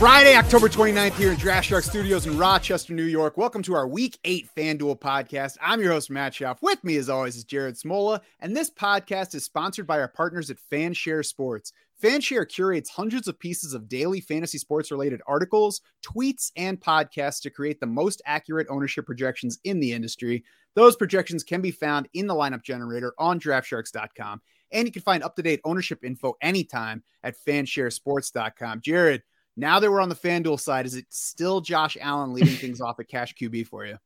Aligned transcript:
Friday, 0.00 0.34
October 0.34 0.70
29th 0.70 1.12
here 1.16 1.30
in 1.30 1.36
Draft 1.36 1.68
Shark 1.68 1.84
Studios 1.84 2.26
in 2.26 2.38
Rochester, 2.38 2.94
New 2.94 3.04
York. 3.04 3.36
Welcome 3.36 3.62
to 3.64 3.74
our 3.74 3.86
Week 3.86 4.18
8 4.24 4.48
FanDuel 4.56 4.98
podcast. 4.98 5.58
I'm 5.60 5.78
your 5.78 5.92
host, 5.92 6.08
Matt 6.08 6.32
Schauf. 6.32 6.56
With 6.62 6.82
me, 6.82 6.96
as 6.96 7.10
always, 7.10 7.36
is 7.36 7.44
Jared 7.44 7.74
Smola, 7.74 8.22
and 8.40 8.56
this 8.56 8.70
podcast 8.70 9.34
is 9.34 9.44
sponsored 9.44 9.86
by 9.86 10.00
our 10.00 10.08
partners 10.08 10.50
at 10.50 10.56
Fanshare 10.72 11.22
Sports. 11.22 11.74
Fanshare 12.02 12.48
curates 12.48 12.88
hundreds 12.88 13.28
of 13.28 13.38
pieces 13.38 13.74
of 13.74 13.90
daily 13.90 14.22
fantasy 14.22 14.56
sports 14.56 14.90
related 14.90 15.20
articles, 15.26 15.82
tweets, 16.02 16.50
and 16.56 16.80
podcasts 16.80 17.42
to 17.42 17.50
create 17.50 17.78
the 17.78 17.86
most 17.86 18.22
accurate 18.24 18.68
ownership 18.70 19.04
projections 19.04 19.58
in 19.64 19.80
the 19.80 19.92
industry. 19.92 20.44
Those 20.74 20.96
projections 20.96 21.44
can 21.44 21.60
be 21.60 21.72
found 21.72 22.08
in 22.14 22.26
the 22.26 22.34
lineup 22.34 22.62
generator 22.62 23.12
on 23.18 23.38
draftsharks.com. 23.38 24.40
And 24.72 24.86
you 24.86 24.92
can 24.92 25.02
find 25.02 25.22
up 25.22 25.36
to 25.36 25.42
date 25.42 25.60
ownership 25.62 26.02
info 26.04 26.36
anytime 26.40 27.02
at 27.22 27.36
fansharesports.com. 27.44 28.80
Jared, 28.80 29.22
now 29.60 29.80
that 29.80 29.90
we're 29.90 30.00
on 30.00 30.08
the 30.08 30.14
FanDuel 30.14 30.58
side, 30.58 30.86
is 30.86 30.96
it 30.96 31.06
still 31.10 31.60
Josh 31.60 31.96
Allen 32.00 32.32
leading 32.32 32.54
things 32.56 32.80
off 32.80 32.98
at 33.00 33.08
cash 33.08 33.34
QB 33.34 33.66
for 33.66 33.84
you? 33.86 33.96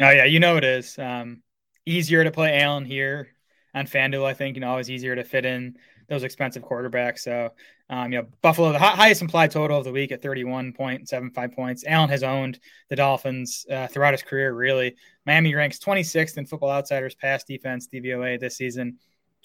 Oh 0.00 0.10
yeah, 0.10 0.24
you 0.24 0.40
know 0.40 0.56
it 0.56 0.64
is. 0.64 0.98
Um, 0.98 1.42
easier 1.86 2.24
to 2.24 2.30
play 2.30 2.60
Allen 2.60 2.84
here 2.84 3.28
on 3.74 3.86
FanDuel. 3.86 4.24
I 4.24 4.34
think 4.34 4.56
you 4.56 4.60
know 4.60 4.70
always 4.70 4.90
easier 4.90 5.14
to 5.14 5.24
fit 5.24 5.44
in 5.44 5.76
those 6.08 6.22
expensive 6.22 6.62
quarterbacks. 6.62 7.20
So 7.20 7.50
um, 7.88 8.12
you 8.12 8.18
know 8.18 8.28
Buffalo, 8.42 8.72
the 8.72 8.78
hi- 8.78 8.96
highest 8.96 9.22
implied 9.22 9.50
total 9.50 9.78
of 9.78 9.84
the 9.84 9.92
week 9.92 10.10
at 10.10 10.22
thirty 10.22 10.44
one 10.44 10.72
point 10.72 11.08
seven 11.08 11.30
five 11.30 11.52
points. 11.52 11.84
Allen 11.86 12.10
has 12.10 12.22
owned 12.22 12.58
the 12.88 12.96
Dolphins 12.96 13.66
uh, 13.70 13.86
throughout 13.86 14.14
his 14.14 14.22
career. 14.22 14.52
Really, 14.52 14.96
Miami 15.26 15.54
ranks 15.54 15.78
twenty 15.78 16.02
sixth 16.02 16.38
in 16.38 16.46
Football 16.46 16.70
Outsiders 16.70 17.14
pass 17.14 17.44
defense 17.44 17.88
DVOA 17.88 18.40
this 18.40 18.56
season. 18.56 18.98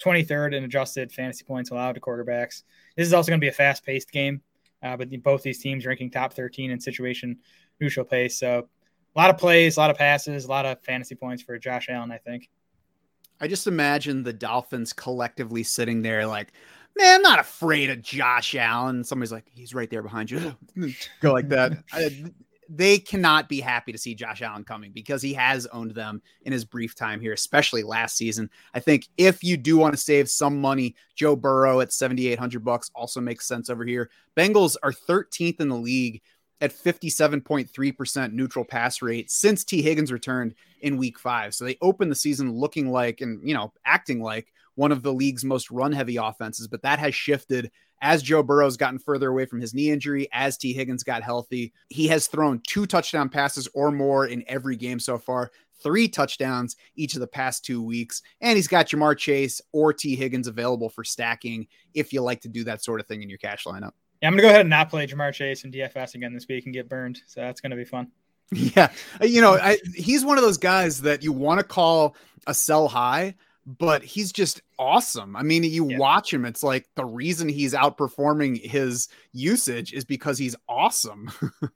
23rd 0.04 0.54
in 0.54 0.64
adjusted 0.64 1.12
fantasy 1.12 1.44
points 1.44 1.70
allowed 1.70 1.92
to 1.92 2.00
quarterbacks. 2.00 2.62
This 2.96 3.06
is 3.06 3.12
also 3.12 3.30
going 3.30 3.38
to 3.40 3.44
be 3.44 3.48
a 3.48 3.52
fast 3.52 3.84
paced 3.84 4.10
game, 4.10 4.40
uh, 4.82 4.96
but 4.96 5.08
both 5.22 5.42
these 5.42 5.58
teams 5.58 5.86
ranking 5.86 6.10
top 6.10 6.32
13 6.32 6.70
in 6.70 6.80
situation 6.80 7.38
neutral 7.80 8.04
pace. 8.04 8.38
So 8.38 8.68
a 9.14 9.18
lot 9.18 9.30
of 9.30 9.38
plays, 9.38 9.76
a 9.76 9.80
lot 9.80 9.90
of 9.90 9.96
passes, 9.96 10.44
a 10.44 10.48
lot 10.48 10.66
of 10.66 10.80
fantasy 10.82 11.14
points 11.14 11.42
for 11.42 11.58
Josh 11.58 11.88
Allen, 11.88 12.10
I 12.10 12.18
think. 12.18 12.48
I 13.40 13.48
just 13.48 13.66
imagine 13.66 14.22
the 14.22 14.32
Dolphins 14.32 14.92
collectively 14.92 15.62
sitting 15.62 16.02
there 16.02 16.26
like, 16.26 16.52
man, 16.96 17.16
I'm 17.16 17.22
not 17.22 17.38
afraid 17.38 17.90
of 17.90 18.02
Josh 18.02 18.54
Allen. 18.54 19.02
Somebody's 19.02 19.32
like, 19.32 19.46
he's 19.50 19.74
right 19.74 19.88
there 19.88 20.02
behind 20.02 20.30
you. 20.30 20.54
Go 21.20 21.32
like 21.32 21.48
that. 21.48 21.72
I, 21.92 22.24
they 22.72 22.98
cannot 22.98 23.48
be 23.48 23.60
happy 23.60 23.90
to 23.90 23.98
see 23.98 24.14
Josh 24.14 24.42
Allen 24.42 24.62
coming 24.62 24.92
because 24.92 25.20
he 25.20 25.34
has 25.34 25.66
owned 25.66 25.90
them 25.90 26.22
in 26.42 26.52
his 26.52 26.64
brief 26.64 26.94
time 26.94 27.20
here, 27.20 27.32
especially 27.32 27.82
last 27.82 28.16
season. 28.16 28.48
I 28.72 28.78
think 28.78 29.08
if 29.16 29.42
you 29.42 29.56
do 29.56 29.76
want 29.76 29.92
to 29.92 30.00
save 30.00 30.30
some 30.30 30.60
money, 30.60 30.94
Joe 31.16 31.34
Burrow 31.34 31.80
at 31.80 31.92
7,800 31.92 32.64
bucks 32.64 32.90
also 32.94 33.20
makes 33.20 33.48
sense 33.48 33.70
over 33.70 33.84
here. 33.84 34.08
Bengals 34.36 34.76
are 34.84 34.92
13th 34.92 35.60
in 35.60 35.68
the 35.68 35.76
league 35.76 36.22
at 36.60 36.72
57.3% 36.72 38.32
neutral 38.32 38.64
pass 38.64 39.02
rate 39.02 39.32
since 39.32 39.64
Tee 39.64 39.82
Higgins 39.82 40.12
returned 40.12 40.54
in 40.80 40.96
week 40.96 41.18
five. 41.18 41.54
So 41.54 41.64
they 41.64 41.76
opened 41.80 42.12
the 42.12 42.16
season 42.16 42.52
looking 42.52 42.92
like 42.92 43.20
and, 43.20 43.46
you 43.46 43.54
know, 43.54 43.72
acting 43.84 44.22
like 44.22 44.52
one 44.76 44.92
of 44.92 45.02
the 45.02 45.12
league's 45.12 45.44
most 45.44 45.72
run 45.72 45.90
heavy 45.90 46.16
offenses, 46.16 46.68
but 46.68 46.82
that 46.82 47.00
has 47.00 47.16
shifted 47.16 47.72
as 48.00 48.22
Joe 48.22 48.42
Burrow's 48.42 48.76
gotten 48.76 48.98
further 48.98 49.28
away 49.28 49.46
from 49.46 49.60
his 49.60 49.74
knee 49.74 49.90
injury, 49.90 50.28
as 50.32 50.56
Tee 50.56 50.72
Higgins 50.72 51.02
got 51.02 51.22
healthy. 51.22 51.72
He 51.88 52.08
has 52.08 52.26
thrown 52.26 52.60
two 52.66 52.86
touchdown 52.86 53.28
passes 53.28 53.68
or 53.74 53.90
more 53.90 54.26
in 54.26 54.44
every 54.48 54.76
game 54.76 54.98
so 54.98 55.18
far, 55.18 55.50
three 55.82 56.08
touchdowns 56.08 56.76
each 56.96 57.14
of 57.14 57.20
the 57.20 57.26
past 57.26 57.64
two 57.64 57.82
weeks. 57.82 58.22
And 58.40 58.56
he's 58.56 58.68
got 58.68 58.88
Ja'Marr 58.88 59.16
Chase 59.16 59.60
or 59.72 59.92
Tee 59.92 60.16
Higgins 60.16 60.46
available 60.46 60.88
for 60.88 61.04
stacking 61.04 61.66
if 61.94 62.12
you 62.12 62.22
like 62.22 62.40
to 62.42 62.48
do 62.48 62.64
that 62.64 62.82
sort 62.82 63.00
of 63.00 63.06
thing 63.06 63.22
in 63.22 63.28
your 63.28 63.38
cash 63.38 63.64
lineup. 63.64 63.92
Yeah, 64.22 64.28
I'm 64.28 64.34
gonna 64.34 64.42
go 64.42 64.48
ahead 64.48 64.60
and 64.62 64.70
not 64.70 64.90
play 64.90 65.06
Ja'Marr 65.06 65.32
Chase 65.32 65.64
and 65.64 65.72
DFS 65.72 66.14
again 66.14 66.34
this 66.34 66.46
week 66.46 66.66
and 66.66 66.74
get 66.74 66.88
burned. 66.88 67.22
So 67.26 67.40
that's 67.40 67.60
gonna 67.60 67.76
be 67.76 67.84
fun. 67.84 68.10
Yeah, 68.52 68.90
you 69.22 69.40
know, 69.40 69.52
I, 69.52 69.78
he's 69.94 70.24
one 70.24 70.36
of 70.36 70.42
those 70.42 70.58
guys 70.58 71.02
that 71.02 71.22
you 71.22 71.30
want 71.32 71.60
to 71.60 71.64
call 71.64 72.16
a 72.48 72.52
sell 72.52 72.88
high, 72.88 73.36
but 73.66 74.02
he's 74.02 74.32
just 74.32 74.62
awesome. 74.78 75.36
I 75.36 75.42
mean, 75.42 75.64
you 75.64 75.88
Yeah. 75.90 75.98
watch 75.98 76.32
him, 76.32 76.44
it's 76.44 76.62
like 76.62 76.88
the 76.96 77.04
reason 77.04 77.48
he's 77.48 77.74
outperforming 77.74 78.60
his 78.60 79.08
usage 79.32 79.92
is 79.92 80.04
because 80.04 80.38
he's 80.38 80.56
awesome. 80.68 81.30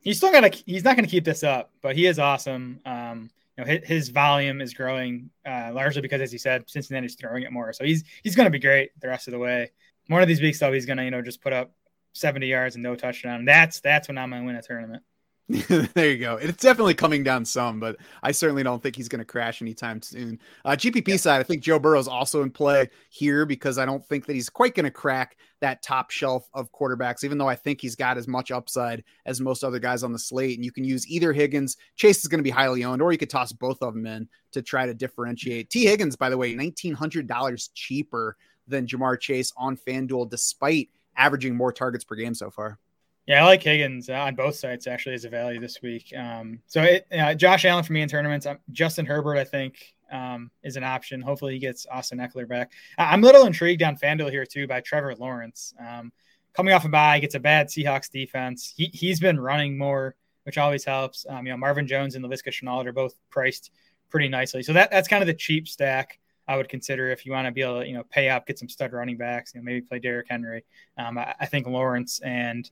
He's 0.00 0.18
still 0.18 0.30
gonna 0.30 0.50
he's 0.66 0.84
not 0.84 0.94
gonna 0.94 1.08
keep 1.08 1.24
this 1.24 1.42
up, 1.42 1.72
but 1.82 1.96
he 1.96 2.06
is 2.06 2.20
awesome. 2.20 2.78
Um, 2.86 3.28
you 3.58 3.64
know, 3.64 3.70
his, 3.72 3.88
his 3.88 4.08
volume 4.10 4.60
is 4.60 4.72
growing 4.72 5.30
uh, 5.44 5.72
largely 5.74 6.00
because, 6.00 6.20
as 6.20 6.32
you 6.32 6.38
said, 6.38 6.62
Cincinnati's 6.70 7.16
throwing 7.16 7.42
it 7.42 7.50
more. 7.50 7.72
So 7.72 7.82
he's 7.84 8.04
he's 8.22 8.36
gonna 8.36 8.50
be 8.50 8.60
great 8.60 8.90
the 9.00 9.08
rest 9.08 9.26
of 9.26 9.32
the 9.32 9.38
way. 9.40 9.72
One 10.06 10.22
of 10.22 10.28
these 10.28 10.40
weeks 10.40 10.60
though, 10.60 10.72
he's 10.72 10.86
gonna 10.86 11.02
you 11.02 11.10
know 11.10 11.22
just 11.22 11.40
put 11.42 11.52
up 11.52 11.72
70 12.12 12.46
yards 12.46 12.76
and 12.76 12.84
no 12.84 12.94
touchdown. 12.94 13.44
That's 13.44 13.80
that's 13.80 14.06
when 14.06 14.16
I'm 14.16 14.30
gonna 14.30 14.44
win 14.44 14.54
a 14.54 14.62
tournament. 14.62 15.02
there 15.94 16.10
you 16.10 16.18
go. 16.18 16.36
It's 16.36 16.60
definitely 16.60 16.94
coming 16.94 17.22
down 17.22 17.44
some, 17.44 17.78
but 17.78 17.96
I 18.20 18.32
certainly 18.32 18.64
don't 18.64 18.82
think 18.82 18.96
he's 18.96 19.08
going 19.08 19.20
to 19.20 19.24
crash 19.24 19.62
anytime 19.62 20.02
soon. 20.02 20.40
Uh, 20.64 20.70
GPP 20.70 21.20
side, 21.20 21.38
I 21.38 21.44
think 21.44 21.62
Joe 21.62 21.78
Burrow's 21.78 22.08
also 22.08 22.42
in 22.42 22.50
play 22.50 22.90
here 23.10 23.46
because 23.46 23.78
I 23.78 23.86
don't 23.86 24.04
think 24.04 24.26
that 24.26 24.32
he's 24.32 24.50
quite 24.50 24.74
going 24.74 24.84
to 24.84 24.90
crack 24.90 25.36
that 25.60 25.84
top 25.84 26.10
shelf 26.10 26.50
of 26.52 26.72
quarterbacks, 26.72 27.22
even 27.22 27.38
though 27.38 27.48
I 27.48 27.54
think 27.54 27.80
he's 27.80 27.94
got 27.94 28.18
as 28.18 28.26
much 28.26 28.50
upside 28.50 29.04
as 29.24 29.40
most 29.40 29.62
other 29.62 29.78
guys 29.78 30.02
on 30.02 30.12
the 30.12 30.18
slate. 30.18 30.58
And 30.58 30.64
you 30.64 30.72
can 30.72 30.82
use 30.82 31.06
either 31.06 31.32
Higgins, 31.32 31.76
Chase 31.94 32.22
is 32.22 32.28
going 32.28 32.40
to 32.40 32.44
be 32.44 32.50
highly 32.50 32.82
owned, 32.82 33.00
or 33.00 33.12
you 33.12 33.18
could 33.18 33.30
toss 33.30 33.52
both 33.52 33.80
of 33.82 33.94
them 33.94 34.06
in 34.06 34.28
to 34.50 34.62
try 34.62 34.84
to 34.84 34.94
differentiate. 34.94 35.70
Tee 35.70 35.84
Higgins, 35.84 36.16
by 36.16 36.28
the 36.28 36.36
way, 36.36 36.56
$1,900 36.56 37.68
cheaper 37.72 38.36
than 38.66 38.84
Ja'Marr 38.84 39.20
Chase 39.20 39.52
on 39.56 39.76
FanDuel, 39.76 40.28
despite 40.28 40.88
averaging 41.16 41.54
more 41.54 41.72
targets 41.72 42.04
per 42.04 42.16
game 42.16 42.34
so 42.34 42.50
far. 42.50 42.80
Yeah, 43.26 43.42
I 43.42 43.46
like 43.46 43.62
Higgins 43.62 44.08
uh, 44.08 44.14
on 44.14 44.36
both 44.36 44.54
sides 44.54 44.86
actually 44.86 45.16
as 45.16 45.24
a 45.24 45.28
value 45.28 45.58
this 45.60 45.82
week. 45.82 46.12
Um, 46.16 46.60
so 46.66 46.82
it, 46.82 47.06
uh, 47.12 47.34
Josh 47.34 47.64
Allen 47.64 47.82
for 47.82 47.92
me 47.92 48.02
in 48.02 48.08
tournaments. 48.08 48.46
Um, 48.46 48.58
Justin 48.70 49.04
Herbert, 49.04 49.36
I 49.36 49.44
think, 49.44 49.94
um, 50.12 50.50
is 50.62 50.76
an 50.76 50.84
option. 50.84 51.20
Hopefully, 51.20 51.54
he 51.54 51.58
gets 51.58 51.86
Austin 51.90 52.18
Ekeler 52.18 52.46
back. 52.46 52.70
I- 52.96 53.12
I'm 53.12 53.22
a 53.24 53.26
little 53.26 53.44
intrigued 53.44 53.82
on 53.82 53.96
FanDuel 53.96 54.30
here 54.30 54.46
too 54.46 54.68
by 54.68 54.80
Trevor 54.80 55.16
Lawrence. 55.16 55.74
Um, 55.80 56.12
coming 56.54 56.72
off 56.72 56.84
a 56.84 56.88
bye, 56.88 57.18
gets 57.18 57.34
a 57.34 57.40
bad 57.40 57.66
Seahawks 57.66 58.10
defense. 58.10 58.72
He 58.76 58.90
he's 58.92 59.18
been 59.18 59.40
running 59.40 59.76
more, 59.76 60.14
which 60.44 60.56
always 60.56 60.84
helps. 60.84 61.26
Um, 61.28 61.46
you 61.46 61.52
know, 61.52 61.56
Marvin 61.58 61.88
Jones 61.88 62.14
and 62.14 62.24
Laviska 62.24 62.52
Shenault 62.52 62.86
are 62.86 62.92
both 62.92 63.14
priced 63.30 63.72
pretty 64.08 64.28
nicely. 64.28 64.62
So 64.62 64.72
that 64.74 64.92
that's 64.92 65.08
kind 65.08 65.22
of 65.22 65.26
the 65.26 65.34
cheap 65.34 65.66
stack. 65.66 66.20
I 66.46 66.56
would 66.56 66.68
consider 66.68 67.10
if 67.10 67.26
you 67.26 67.32
want 67.32 67.46
to 67.46 67.50
be 67.50 67.62
able 67.62 67.80
to, 67.80 67.88
you 67.88 67.94
know, 67.94 68.04
pay 68.08 68.28
up, 68.28 68.46
get 68.46 68.56
some 68.56 68.68
stud 68.68 68.92
running 68.92 69.16
backs, 69.16 69.52
you 69.52 69.60
know, 69.60 69.64
maybe 69.64 69.80
play 69.80 69.98
Derrick 69.98 70.28
Henry. 70.30 70.64
I, 70.96 71.34
I 71.40 71.46
think 71.46 71.66
Lawrence 71.66 72.20
and 72.20 72.70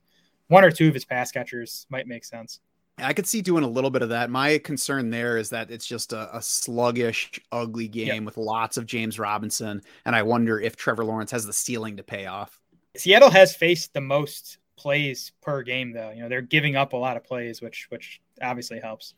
one 0.48 0.64
or 0.64 0.70
two 0.70 0.88
of 0.88 0.94
his 0.94 1.04
pass 1.04 1.30
catchers 1.32 1.86
might 1.90 2.06
make 2.06 2.24
sense. 2.24 2.60
I 2.98 3.12
could 3.12 3.26
see 3.26 3.42
doing 3.42 3.64
a 3.64 3.68
little 3.68 3.90
bit 3.90 4.02
of 4.02 4.10
that. 4.10 4.30
My 4.30 4.58
concern 4.58 5.10
there 5.10 5.36
is 5.36 5.50
that 5.50 5.68
it's 5.70 5.86
just 5.86 6.12
a, 6.12 6.36
a 6.36 6.40
sluggish, 6.40 7.40
ugly 7.50 7.88
game 7.88 8.06
Yep. 8.06 8.22
with 8.24 8.36
lots 8.36 8.76
of 8.76 8.86
James 8.86 9.18
Robinson, 9.18 9.82
and 10.04 10.14
I 10.14 10.22
wonder 10.22 10.60
if 10.60 10.76
Trevor 10.76 11.04
Lawrence 11.04 11.32
has 11.32 11.44
the 11.44 11.52
ceiling 11.52 11.96
to 11.96 12.04
pay 12.04 12.26
off. 12.26 12.60
Seattle 12.96 13.30
has 13.30 13.56
faced 13.56 13.92
the 13.94 14.00
most 14.00 14.58
plays 14.76 15.32
per 15.42 15.62
game, 15.62 15.92
though. 15.92 16.10
You 16.10 16.22
know, 16.22 16.28
they're 16.28 16.40
giving 16.40 16.76
up 16.76 16.92
a 16.92 16.96
lot 16.96 17.16
of 17.16 17.24
plays, 17.24 17.60
which 17.60 17.86
which 17.88 18.20
obviously 18.40 18.78
helps. 18.78 19.14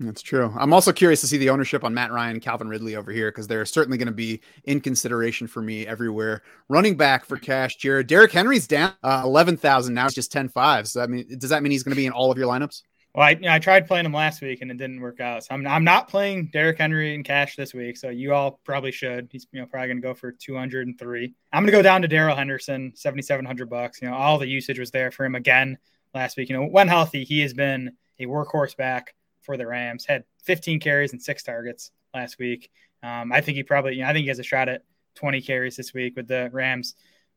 That's 0.00 0.22
true. 0.22 0.54
I'm 0.56 0.72
also 0.72 0.92
curious 0.92 1.20
to 1.22 1.26
see 1.26 1.38
the 1.38 1.50
ownership 1.50 1.82
on 1.82 1.92
Matt 1.92 2.12
Ryan, 2.12 2.38
Calvin 2.38 2.68
Ridley 2.68 2.94
over 2.94 3.10
here 3.10 3.32
because 3.32 3.48
they're 3.48 3.66
certainly 3.66 3.98
going 3.98 4.06
to 4.06 4.12
be 4.12 4.40
in 4.62 4.80
consideration 4.80 5.48
for 5.48 5.60
me 5.60 5.88
everywhere. 5.88 6.42
Running 6.68 6.96
back 6.96 7.24
for 7.24 7.36
cash, 7.36 7.76
Jared. 7.76 8.06
Derrick 8.06 8.30
Henry's 8.30 8.68
down 8.68 8.92
uh, 9.02 9.22
11,000 9.24 9.92
now. 9.92 10.06
It's 10.06 10.14
just 10.14 10.30
10 10.30 10.50
5. 10.50 10.86
So, 10.86 11.02
I 11.02 11.08
mean, 11.08 11.26
does 11.38 11.50
that 11.50 11.64
mean 11.64 11.72
he's 11.72 11.82
going 11.82 11.94
to 11.94 11.96
be 11.96 12.06
in 12.06 12.12
all 12.12 12.30
of 12.30 12.38
your 12.38 12.46
lineups? 12.46 12.82
Well, 13.12 13.26
I, 13.26 13.36
I 13.48 13.58
tried 13.58 13.88
playing 13.88 14.06
him 14.06 14.12
last 14.12 14.40
week 14.40 14.62
and 14.62 14.70
it 14.70 14.76
didn't 14.76 15.00
work 15.00 15.18
out. 15.18 15.42
So 15.42 15.54
I'm, 15.54 15.66
I'm 15.66 15.82
not 15.82 16.06
playing 16.06 16.50
Derrick 16.52 16.78
Henry 16.78 17.14
in 17.14 17.24
cash 17.24 17.56
this 17.56 17.74
week. 17.74 17.96
So 17.96 18.10
you 18.10 18.32
all 18.32 18.60
probably 18.64 18.92
should. 18.92 19.28
He's 19.32 19.48
you 19.50 19.60
know 19.60 19.66
probably 19.66 19.88
going 19.88 20.00
to 20.00 20.06
go 20.06 20.14
for 20.14 20.30
203. 20.30 21.34
I'm 21.52 21.62
going 21.62 21.66
to 21.66 21.72
go 21.72 21.82
down 21.82 22.02
to 22.02 22.08
Darrell 22.08 22.36
Henderson, 22.36 22.92
7,700 22.94 23.68
bucks. 23.68 24.00
You 24.00 24.08
know, 24.08 24.14
all 24.14 24.38
the 24.38 24.46
usage 24.46 24.78
was 24.78 24.92
there 24.92 25.10
for 25.10 25.24
him 25.24 25.34
again 25.34 25.78
last 26.14 26.36
week. 26.36 26.50
You 26.50 26.56
know, 26.56 26.66
when 26.66 26.86
healthy, 26.86 27.24
he 27.24 27.40
has 27.40 27.52
been 27.52 27.96
a 28.20 28.26
workhorse 28.26 28.76
back 28.76 29.14
for 29.48 29.56
the 29.56 29.66
Rams. 29.66 30.04
Had 30.04 30.24
15 30.44 30.78
carries 30.78 31.12
and 31.12 31.22
six 31.22 31.42
targets 31.42 31.90
last 32.12 32.38
week. 32.38 32.70
Um, 33.02 33.32
I 33.32 33.40
think 33.40 33.56
he 33.56 33.62
probably, 33.62 33.94
you 33.94 34.02
know, 34.02 34.08
I 34.08 34.12
think 34.12 34.24
he 34.24 34.28
has 34.28 34.38
a 34.38 34.42
shot 34.42 34.68
at 34.68 34.82
20 35.14 35.40
carries 35.40 35.74
this 35.74 35.94
week 35.94 36.16
with 36.16 36.28
the 36.28 36.50
Rams 36.52 36.94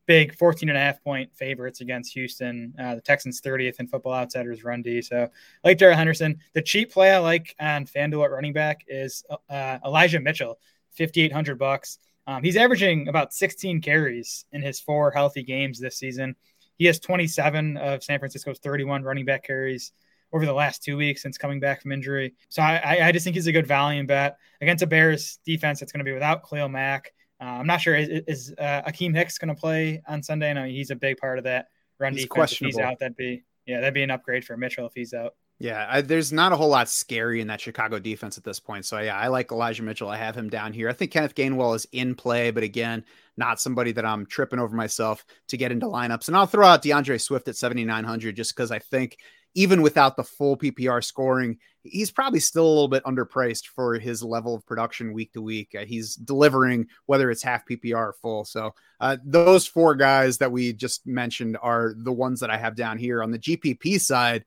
big 0.08 0.36
14 0.36 0.68
and 0.68 0.78
a 0.78 0.82
half 0.82 1.02
point 1.06 1.34
favorites 1.34 1.80
against 1.80 2.12
Houston. 2.16 2.74
Uh, 2.78 2.96
the 2.96 3.02
Texans 3.02 3.40
30th 3.40 3.80
in 3.80 3.88
Football 3.88 4.12
Outsiders 4.12 4.62
run 4.62 4.82
D. 4.82 5.02
So, 5.02 5.30
like 5.64 5.78
Darrell 5.78 5.96
Henderson, 5.96 6.40
the 6.54 6.62
cheap 6.62 6.92
play 6.92 7.14
I 7.14 7.20
like 7.20 7.56
on 7.62 7.86
FanDuel 7.86 8.26
at 8.26 8.32
running 8.32 8.52
back 8.52 8.84
is 8.90 9.24
uh, 9.50 9.78
Elijah 9.86 10.20
Mitchell, 10.20 10.60
5,800 10.98 11.58
bucks. 11.58 11.98
Um, 12.28 12.44
he's 12.44 12.58
averaging 12.58 13.08
about 13.08 13.34
16 13.34 13.80
carries 13.80 14.44
in 14.52 14.62
his 14.62 14.82
four 14.82 15.12
healthy 15.12 15.44
games 15.44 15.80
this 15.80 15.96
season. 15.96 16.36
He 16.78 16.88
has 16.88 17.00
27 17.00 17.78
of 17.78 18.04
San 18.04 18.20
Francisco's 18.20 18.60
31 18.60 19.04
running 19.04 19.24
back 19.24 19.46
carries 19.46 19.94
over 20.34 20.46
the 20.46 20.54
last 20.54 20.84
two 20.84 20.98
weeks 20.98 21.22
since 21.22 21.38
coming 21.38 21.60
back 21.60 21.82
from 21.82 21.92
injury. 21.92 22.34
So 22.50 22.62
I, 22.62 23.08
I 23.08 23.12
just 23.12 23.24
think 23.24 23.36
he's 23.36 23.48
a 23.48 23.52
good 23.52 23.68
volume 23.68 24.06
bet 24.06 24.38
against 24.62 24.84
a 24.84 24.88
Bears 24.88 25.40
defense 25.46 25.80
that's 25.80 25.92
going 25.92 26.00
to 26.00 26.06
be 26.06 26.14
without 26.14 26.48
Khalil 26.48 26.70
Mack. 26.70 27.14
Uh, 27.42 27.46
I'm 27.46 27.68
not 27.68 27.82
sure 27.82 27.96
is, 27.96 28.24
is 28.28 28.56
uh, 28.58 28.84
Akiem 28.88 29.16
Hicks 29.16 29.38
going 29.38 29.54
to 29.54 29.60
play 29.60 30.02
on 30.08 30.22
Sunday. 30.22 30.52
I 30.52 30.54
know 30.54 30.66
he's 30.66 30.92
a 30.92 30.96
big 30.96 31.18
part 31.18 31.38
of 31.38 31.46
that 31.46 31.68
run 32.00 32.14
he's 32.14 32.26
defense. 32.26 32.54
If 32.54 32.60
he's 32.60 32.78
out, 32.78 33.00
that'd 33.00 33.18
be 33.18 33.44
yeah, 33.66 33.80
that'd 33.80 33.94
be 33.94 34.04
an 34.04 34.12
upgrade 34.12 34.46
for 34.46 34.58
Mitchell 34.58 34.86
if 34.86 34.94
he's 34.94 35.14
out. 35.14 35.34
Yeah, 35.60 35.86
I, 35.88 36.02
there's 36.02 36.34
not 36.34 36.54
a 36.54 36.56
whole 36.56 36.70
lot 36.70 36.90
scary 36.90 37.40
in 37.40 37.48
that 37.48 37.62
Chicago 37.62 38.00
defense 38.00 38.36
at 38.40 38.44
this 38.44 38.60
point. 38.60 38.84
So 38.84 39.00
yeah, 39.00 39.16
I 39.16 39.28
like 39.28 39.52
Elijah 39.52 39.84
Mitchell. 39.84 40.10
I 40.10 40.18
have 40.18 40.36
him 40.36 40.50
down 40.50 40.74
here. 40.74 40.90
I 40.90 40.94
think 40.94 41.12
Kenneth 41.12 41.36
Gainwell 41.36 41.76
is 41.76 41.86
in 41.92 42.16
play, 42.16 42.50
but 42.50 42.64
again, 42.64 43.06
not 43.38 43.62
somebody 43.62 43.92
that 43.92 44.06
I'm 44.06 44.26
tripping 44.26 44.58
over 44.58 44.76
myself 44.76 45.24
to 45.50 45.58
get 45.58 45.72
into 45.72 45.86
lineups. 45.86 46.28
And 46.28 46.36
I'll 46.36 46.48
throw 46.48 46.66
out 46.66 46.82
D'Andre 46.82 47.20
Swift 47.20 47.48
at 47.48 47.56
7,900 47.56 48.36
just 48.36 48.56
because 48.56 48.72
I 48.72 48.80
think 48.80 49.18
even 49.54 49.82
without 49.82 50.16
the 50.16 50.24
full 50.24 50.58
PPR 50.58 51.04
scoring, 51.04 51.58
he's 51.84 52.12
probably 52.12 52.40
still 52.40 52.66
a 52.66 52.70
little 52.70 52.88
bit 52.88 53.04
underpriced 53.04 53.68
for 53.68 53.96
his 53.96 54.24
level 54.24 54.56
of 54.56 54.66
production 54.66 55.14
week 55.14 55.34
to 55.34 55.42
week. 55.42 55.76
Uh, 55.78 55.86
he's 55.86 56.16
delivering 56.16 56.88
whether 57.06 57.30
it's 57.30 57.44
half 57.44 57.66
PPR 57.66 57.96
or 57.96 58.16
full. 58.22 58.46
So 58.46 58.74
uh, 59.00 59.18
those 59.24 59.68
four 59.68 59.96
guys 59.96 60.38
that 60.38 60.52
we 60.52 60.74
just 60.74 61.06
mentioned 61.06 61.58
are 61.62 61.94
the 61.98 62.14
ones 62.14 62.40
that 62.40 62.50
I 62.50 62.58
have 62.58 62.76
down 62.76 62.98
here 62.98 63.22
on 63.22 63.32
the 63.32 63.40
GPP 63.40 64.00
side. 64.00 64.46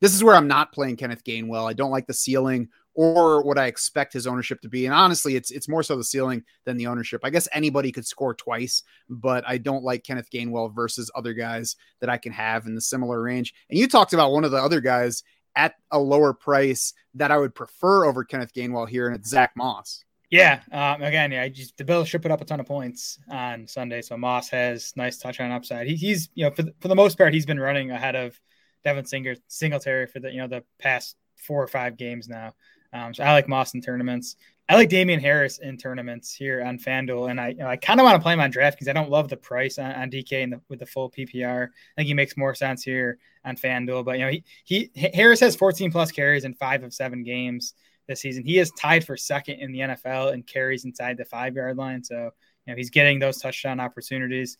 This 0.00 0.14
is 0.14 0.22
where 0.22 0.34
I'm 0.34 0.48
not 0.48 0.72
playing 0.72 0.96
Kenneth 0.96 1.24
Gainwell. 1.24 1.68
I 1.68 1.72
don't 1.72 1.90
like 1.90 2.06
the 2.06 2.14
ceiling 2.14 2.68
or 2.94 3.42
what 3.42 3.58
I 3.58 3.66
expect 3.66 4.12
his 4.12 4.26
ownership 4.26 4.60
to 4.62 4.68
be. 4.68 4.86
And 4.86 4.94
honestly, 4.94 5.36
it's 5.36 5.50
it's 5.50 5.68
more 5.68 5.82
so 5.82 5.96
the 5.96 6.04
ceiling 6.04 6.44
than 6.64 6.76
the 6.76 6.86
ownership. 6.86 7.20
I 7.24 7.30
guess 7.30 7.48
anybody 7.52 7.92
could 7.92 8.06
score 8.06 8.34
twice, 8.34 8.82
but 9.08 9.44
I 9.46 9.58
don't 9.58 9.84
like 9.84 10.04
Kenneth 10.04 10.30
Gainwell 10.32 10.74
versus 10.74 11.10
other 11.14 11.34
guys 11.34 11.76
that 12.00 12.10
I 12.10 12.18
can 12.18 12.32
have 12.32 12.66
in 12.66 12.74
the 12.74 12.80
similar 12.80 13.20
range. 13.20 13.54
And 13.68 13.78
you 13.78 13.88
talked 13.88 14.12
about 14.12 14.32
one 14.32 14.44
of 14.44 14.50
the 14.50 14.58
other 14.58 14.80
guys 14.80 15.22
at 15.56 15.74
a 15.90 15.98
lower 15.98 16.32
price 16.32 16.94
that 17.14 17.30
I 17.30 17.38
would 17.38 17.54
prefer 17.54 18.04
over 18.04 18.24
Kenneth 18.24 18.52
Gainwell 18.52 18.88
here, 18.88 19.06
and 19.06 19.16
it's 19.16 19.28
Zach 19.28 19.52
Moss. 19.56 20.04
Yeah, 20.30 20.60
um, 20.72 21.02
again, 21.02 21.30
yeah, 21.30 21.46
just, 21.48 21.76
the 21.76 21.84
Bills 21.84 22.08
should 22.08 22.22
put 22.22 22.32
up 22.32 22.40
a 22.40 22.44
ton 22.44 22.58
of 22.58 22.66
points 22.66 23.18
on 23.30 23.68
Sunday, 23.68 24.02
so 24.02 24.16
Moss 24.16 24.48
has 24.48 24.92
nice 24.96 25.18
touchdown 25.18 25.52
upside. 25.52 25.86
He, 25.86 25.94
he's 25.94 26.28
you 26.34 26.44
know 26.44 26.50
for 26.50 26.62
the, 26.62 26.74
for 26.80 26.88
the 26.88 26.96
most 26.96 27.16
part 27.16 27.34
he's 27.34 27.46
been 27.46 27.60
running 27.60 27.90
ahead 27.90 28.16
of 28.16 28.40
Devin 28.84 29.04
Singer 29.04 29.36
Singletary 29.48 30.06
for 30.06 30.20
the 30.20 30.32
you 30.32 30.38
know 30.38 30.48
the 30.48 30.64
past 30.80 31.16
four 31.36 31.62
or 31.62 31.68
five 31.68 31.96
games 31.96 32.28
now. 32.28 32.52
Um, 32.94 33.12
so 33.12 33.24
I 33.24 33.32
like 33.32 33.48
Moss 33.48 33.74
in 33.74 33.82
tournaments. 33.82 34.36
I 34.68 34.76
like 34.76 34.88
Damien 34.88 35.20
Harris 35.20 35.58
in 35.58 35.76
tournaments 35.76 36.32
here 36.32 36.62
on 36.64 36.78
FanDuel, 36.78 37.30
and 37.30 37.38
I 37.38 37.48
you 37.48 37.56
know, 37.56 37.66
I 37.66 37.76
kind 37.76 38.00
of 38.00 38.04
want 38.04 38.16
to 38.16 38.22
play 38.22 38.32
him 38.32 38.40
on 38.40 38.50
DraftKings. 38.50 38.88
I 38.88 38.94
don't 38.94 39.10
love 39.10 39.28
the 39.28 39.36
price 39.36 39.78
on, 39.78 39.92
on 39.92 40.10
DK 40.10 40.50
the, 40.50 40.60
with 40.70 40.78
the 40.78 40.86
full 40.86 41.10
PPR. 41.10 41.66
I 41.66 41.70
think 41.96 42.06
he 42.06 42.14
makes 42.14 42.36
more 42.36 42.54
sense 42.54 42.82
here 42.82 43.18
on 43.44 43.56
FanDuel. 43.56 44.04
But 44.04 44.18
you 44.18 44.24
know, 44.24 44.30
he, 44.64 44.90
he 44.94 45.10
Harris 45.12 45.40
has 45.40 45.56
14 45.56 45.90
plus 45.90 46.12
carries 46.12 46.44
in 46.44 46.54
five 46.54 46.82
of 46.82 46.94
seven 46.94 47.24
games 47.24 47.74
this 48.06 48.20
season. 48.20 48.44
He 48.44 48.58
is 48.58 48.70
tied 48.70 49.04
for 49.04 49.16
second 49.16 49.56
in 49.60 49.72
the 49.72 49.80
NFL 49.80 50.32
in 50.32 50.42
carries 50.42 50.84
inside 50.84 51.18
the 51.18 51.24
five 51.26 51.56
yard 51.56 51.76
line. 51.76 52.02
So 52.02 52.30
you 52.66 52.72
know, 52.72 52.76
he's 52.76 52.90
getting 52.90 53.18
those 53.18 53.38
touchdown 53.38 53.80
opportunities. 53.80 54.56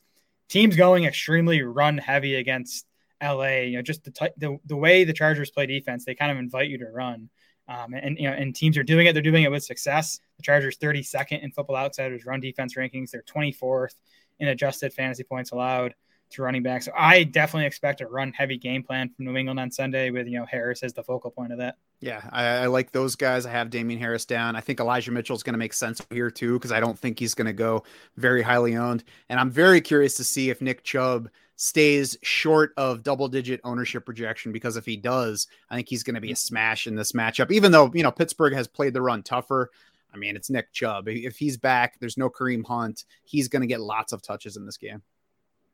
Teams 0.49 0.77
going 0.77 1.05
extremely 1.05 1.63
run 1.63 1.97
heavy 1.97 2.35
against 2.35 2.85
LA. 3.23 3.61
You 3.61 3.77
know, 3.77 3.83
just 3.83 4.05
the 4.05 4.11
t- 4.11 4.29
the 4.37 4.59
the 4.67 4.77
way 4.77 5.05
the 5.05 5.15
Chargers 5.15 5.51
play 5.51 5.67
defense, 5.67 6.05
they 6.05 6.15
kind 6.15 6.31
of 6.31 6.37
invite 6.37 6.69
you 6.69 6.79
to 6.79 6.91
run. 6.91 7.31
Um, 7.69 7.95
and 7.95 8.19
you 8.19 8.29
know, 8.29 8.35
and 8.35 8.55
teams 8.55 8.77
are 8.77 8.83
doing 8.83 9.07
it. 9.07 9.13
They're 9.15 9.23
doing 9.23 9.45
it 9.45 9.51
with 9.51 9.65
success. 9.65 10.21
The 10.37 10.43
Chargers 10.43 10.77
32nd 10.77 11.43
in 11.43 11.51
Football 11.51 11.77
Outsiders 11.77 12.27
run 12.27 12.41
defense 12.41 12.75
rankings. 12.75 13.11
They're 13.11 13.23
24th 13.23 13.95
in 14.41 14.49
adjusted 14.49 14.93
fantasy 14.93 15.23
points 15.23 15.53
allowed 15.53 15.95
to 16.31 16.43
running 16.43 16.63
back. 16.63 16.83
So 16.83 16.93
I 16.97 17.25
definitely 17.25 17.67
expect 17.67 18.01
a 18.01 18.07
run 18.07 18.33
heavy 18.33 18.59
game 18.59 18.83
plan 18.83 19.09
from 19.11 19.25
New 19.27 19.37
England 19.37 19.61
on 19.61 19.71
Sunday 19.71 20.11
with 20.11 20.27
you 20.27 20.39
know 20.39 20.47
Harris 20.47 20.83
as 20.83 20.93
the 20.93 21.03
focal 21.03 21.31
point 21.31 21.53
of 21.53 21.59
that. 21.59 21.77
Yeah, 22.01 22.23
I, 22.31 22.45
I 22.45 22.67
like 22.67 22.93
those 22.93 23.17
guys. 23.17 23.47
I 23.47 23.51
have 23.51 23.71
Damien 23.71 23.99
Harris 23.99 24.25
down. 24.25 24.57
I 24.57 24.61
think 24.61 24.81
Elijah 24.81 25.11
Mitchell 25.11 25.37
is 25.37 25.43
going 25.43 25.55
to 25.55 25.59
make 25.59 25.73
sense 25.73 26.03
here 26.11 26.31
too 26.31 26.55
because 26.55 26.73
I 26.73 26.81
don't 26.81 26.99
think 26.99 27.19
he's 27.19 27.35
going 27.35 27.47
to 27.47 27.53
go 27.53 27.85
very 28.17 28.43
highly 28.43 28.77
owned. 28.77 29.05
And 29.29 29.41
I'm 29.41 29.51
very 29.51 29.81
curious 29.81 30.15
to 30.15 30.25
see 30.25 30.51
if 30.51 30.61
Nick 30.61 30.83
Chubb 30.83 31.31
stays 31.57 32.17
short 32.23 32.73
of 32.77 33.03
double 33.03 33.29
digit 33.29 33.61
ownership 33.65 34.05
projection 34.05 34.53
because 34.53 34.77
if 34.77 34.85
he 34.85 34.97
does, 34.97 35.47
I 35.71 35.77
think 35.77 35.89
he's 35.89 36.03
going 36.03 36.15
to 36.15 36.21
be 36.21 36.33
a 36.33 36.37
smash 36.37 36.87
in 36.87 36.95
this 36.95 37.13
matchup. 37.13 37.51
Even 37.51 37.73
though, 37.73 37.91
you 37.95 38.03
know, 38.03 38.11
Pittsburgh 38.11 38.55
has 38.55 38.67
played 38.67 38.95
the 38.95 39.03
run 39.03 39.23
tougher. 39.23 39.71
I 40.13 40.17
mean, 40.17 40.37
it's 40.37 40.51
Nick 40.51 40.73
Chubb. 40.73 41.09
If 41.09 41.37
he's 41.37 41.57
back, 41.57 41.99
there's 41.99 42.17
no 42.17 42.31
Kareem 42.31 42.65
Hunt. 42.67 43.05
He's 43.25 43.49
going 43.49 43.63
to 43.63 43.67
get 43.67 43.81
lots 43.81 44.13
of 44.13 44.23
touches 44.23 44.57
in 44.57 44.65
this 44.65 44.77
game. 44.77 45.03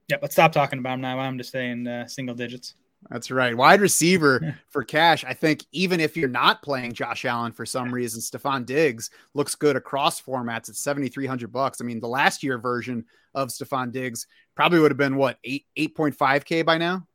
Yeah, 0.08 0.16
let's 0.22 0.34
stop 0.34 0.52
talking 0.52 0.78
about 0.78 0.94
him 0.94 1.02
now. 1.02 1.18
I'm 1.18 1.38
just 1.38 1.52
saying 1.52 1.86
uh, 1.86 2.06
single 2.06 2.34
digits. 2.34 2.74
That's 3.08 3.30
right. 3.30 3.56
Wide 3.56 3.80
receiver 3.80 4.56
for 4.68 4.84
cash. 4.84 5.24
I 5.24 5.32
think 5.32 5.64
even 5.72 6.00
if 6.00 6.16
you're 6.16 6.28
not 6.28 6.62
playing 6.62 6.92
Josh 6.92 7.24
Allen 7.24 7.52
for 7.52 7.64
some 7.64 7.92
reason, 7.92 8.20
Stefon 8.20 8.66
Diggs 8.66 9.10
looks 9.34 9.54
good 9.54 9.76
across 9.76 10.20
formats 10.20 10.68
at 10.68 10.76
7,300 10.76 11.50
bucks. 11.50 11.80
I 11.80 11.84
mean, 11.84 12.00
the 12.00 12.08
last 12.08 12.42
year 12.42 12.58
version 12.58 13.04
of 13.34 13.48
Stefon 13.48 13.90
Diggs 13.90 14.26
probably 14.54 14.80
would 14.80 14.90
have 14.90 14.98
been 14.98 15.16
what, 15.16 15.38
eight, 15.44 15.64
8.5K 15.78 16.64
by 16.64 16.76
now? 16.76 17.06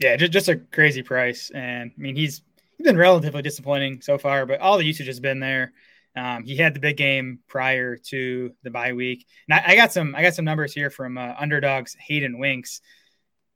Yeah, 0.00 0.16
just, 0.16 0.32
just 0.32 0.48
a 0.48 0.56
crazy 0.56 1.02
price. 1.02 1.50
And 1.54 1.92
I 1.96 2.00
mean, 2.00 2.16
he's, 2.16 2.42
he's 2.76 2.84
been 2.84 2.96
relatively 2.96 3.42
disappointing 3.42 4.00
so 4.00 4.18
far, 4.18 4.46
but 4.46 4.60
all 4.60 4.78
the 4.78 4.84
usage 4.84 5.06
has 5.06 5.20
been 5.20 5.38
there. 5.38 5.72
Um, 6.16 6.44
he 6.44 6.56
had 6.56 6.74
the 6.74 6.80
big 6.80 6.96
game 6.96 7.40
prior 7.48 7.96
to 7.96 8.52
the 8.62 8.70
bye 8.70 8.92
week. 8.92 9.26
And 9.48 9.58
I, 9.58 9.72
I 9.72 9.76
got 9.76 9.92
some, 9.92 10.14
I 10.14 10.22
got 10.22 10.34
some 10.34 10.44
numbers 10.44 10.72
here 10.72 10.90
from 10.90 11.18
uh, 11.18 11.34
underdogs 11.38 11.96
Hayden 11.98 12.38
Winks 12.38 12.80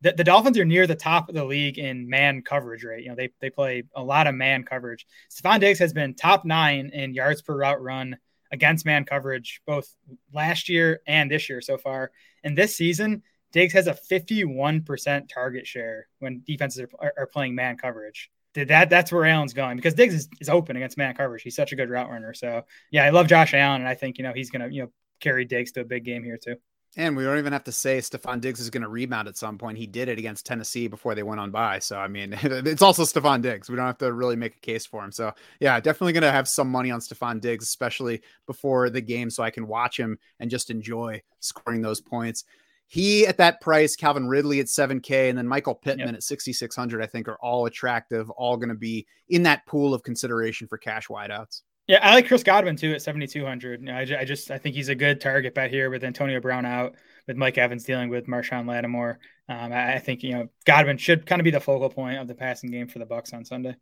the, 0.00 0.12
the 0.12 0.24
Dolphins 0.24 0.58
are 0.58 0.64
near 0.64 0.86
the 0.86 0.94
top 0.94 1.28
of 1.28 1.34
the 1.34 1.44
league 1.44 1.78
in 1.78 2.08
man 2.08 2.42
coverage 2.42 2.84
rate. 2.84 3.02
You 3.02 3.10
know, 3.10 3.16
they, 3.16 3.30
they 3.40 3.50
play 3.50 3.82
a 3.94 4.02
lot 4.02 4.26
of 4.26 4.34
man 4.34 4.62
coverage. 4.62 5.06
Stefon 5.30 5.60
Diggs 5.60 5.78
has 5.80 5.92
been 5.92 6.14
top 6.14 6.44
nine 6.44 6.90
in 6.92 7.14
yards 7.14 7.42
per 7.42 7.56
route 7.56 7.82
run 7.82 8.16
against 8.52 8.86
man 8.86 9.04
coverage, 9.04 9.60
both 9.66 9.92
last 10.32 10.68
year 10.68 11.00
and 11.06 11.30
this 11.30 11.48
year 11.48 11.60
so 11.60 11.76
far. 11.76 12.12
And 12.44 12.56
this 12.56 12.76
season, 12.76 13.22
Diggs 13.52 13.72
has 13.72 13.86
a 13.86 13.94
51% 14.10 15.28
target 15.28 15.66
share 15.66 16.06
when 16.18 16.42
defenses 16.46 16.86
are, 16.98 17.12
are 17.16 17.26
playing 17.26 17.54
man 17.54 17.76
coverage. 17.76 18.30
That 18.54 18.90
that's 18.90 19.12
where 19.12 19.26
Allen's 19.26 19.52
going 19.52 19.76
because 19.76 19.94
Diggs 19.94 20.14
is, 20.14 20.28
is 20.40 20.48
open 20.48 20.76
against 20.76 20.96
man 20.96 21.14
coverage. 21.14 21.42
He's 21.42 21.54
such 21.54 21.72
a 21.72 21.76
good 21.76 21.90
route 21.90 22.10
runner. 22.10 22.34
So 22.34 22.62
yeah, 22.90 23.04
I 23.04 23.10
love 23.10 23.28
Josh 23.28 23.54
Allen, 23.54 23.82
and 23.82 23.88
I 23.88 23.94
think 23.94 24.18
you 24.18 24.24
know 24.24 24.32
he's 24.32 24.50
gonna 24.50 24.68
you 24.68 24.82
know 24.82 24.92
carry 25.20 25.44
Diggs 25.44 25.70
to 25.72 25.82
a 25.82 25.84
big 25.84 26.04
game 26.04 26.24
here 26.24 26.38
too. 26.42 26.56
And 26.98 27.16
we 27.16 27.22
don't 27.22 27.38
even 27.38 27.52
have 27.52 27.62
to 27.64 27.72
say 27.72 27.98
Stefon 27.98 28.40
Diggs 28.40 28.58
is 28.58 28.70
going 28.70 28.82
to 28.82 28.88
rebound 28.88 29.28
at 29.28 29.36
some 29.36 29.56
point. 29.56 29.78
He 29.78 29.86
did 29.86 30.08
it 30.08 30.18
against 30.18 30.44
Tennessee 30.44 30.88
before 30.88 31.14
they 31.14 31.22
went 31.22 31.40
on 31.40 31.52
by. 31.52 31.78
So, 31.78 31.96
I 31.96 32.08
mean, 32.08 32.32
it's 32.42 32.82
also 32.82 33.04
Stefon 33.04 33.40
Diggs. 33.40 33.70
We 33.70 33.76
don't 33.76 33.86
have 33.86 33.98
to 33.98 34.12
really 34.12 34.34
make 34.34 34.56
a 34.56 34.60
case 34.60 34.84
for 34.84 35.04
him. 35.04 35.12
So, 35.12 35.32
yeah, 35.60 35.78
definitely 35.78 36.12
going 36.12 36.22
to 36.22 36.32
have 36.32 36.48
some 36.48 36.68
money 36.68 36.90
on 36.90 36.98
Stefon 36.98 37.40
Diggs, 37.40 37.64
especially 37.64 38.20
before 38.48 38.90
the 38.90 39.00
game, 39.00 39.30
so 39.30 39.44
I 39.44 39.50
can 39.50 39.68
watch 39.68 39.96
him 39.98 40.18
and 40.40 40.50
just 40.50 40.70
enjoy 40.70 41.22
scoring 41.38 41.82
those 41.82 42.00
points. 42.00 42.44
He 42.88 43.28
at 43.28 43.36
that 43.36 43.60
price, 43.60 43.94
Calvin 43.94 44.26
Ridley 44.26 44.58
at 44.58 44.66
7K, 44.66 45.28
and 45.28 45.38
then 45.38 45.46
Michael 45.46 45.76
Pittman 45.76 46.08
yep. 46.08 46.16
at 46.16 46.22
6,600, 46.24 47.00
I 47.00 47.06
think 47.06 47.28
are 47.28 47.38
all 47.40 47.66
attractive, 47.66 48.28
all 48.30 48.56
going 48.56 48.70
to 48.70 48.74
be 48.74 49.06
in 49.28 49.44
that 49.44 49.66
pool 49.66 49.94
of 49.94 50.02
consideration 50.02 50.66
for 50.66 50.78
cash 50.78 51.06
wideouts. 51.06 51.62
Yeah, 51.88 52.00
I 52.02 52.14
like 52.14 52.28
Chris 52.28 52.42
Godwin 52.42 52.76
too 52.76 52.92
at 52.92 53.00
7,200. 53.00 53.80
You 53.80 53.86
know, 53.86 53.94
I, 53.94 54.20
I, 54.20 54.24
just 54.24 54.50
I 54.50 54.58
think 54.58 54.76
he's 54.76 54.90
a 54.90 54.94
good 54.94 55.22
target 55.22 55.54
bet 55.54 55.70
here 55.70 55.88
with 55.88 56.04
Antonio 56.04 56.38
Brown 56.38 56.66
out, 56.66 56.94
with 57.26 57.38
Mike 57.38 57.56
Evans 57.56 57.84
dealing 57.84 58.10
with 58.10 58.26
Marshon 58.26 58.68
Lattimore. 58.68 59.18
Um, 59.48 59.72
I, 59.72 59.94
I, 59.94 59.98
think 59.98 60.22
you 60.22 60.32
know 60.32 60.48
Godwin 60.66 60.98
should 60.98 61.24
kind 61.24 61.40
of 61.40 61.44
be 61.44 61.50
the 61.50 61.60
focal 61.60 61.88
point 61.88 62.18
of 62.18 62.28
the 62.28 62.34
passing 62.34 62.70
game 62.70 62.88
for 62.88 62.98
the 62.98 63.06
Bucs 63.06 63.32
on 63.32 63.46
Sunday. 63.46 63.74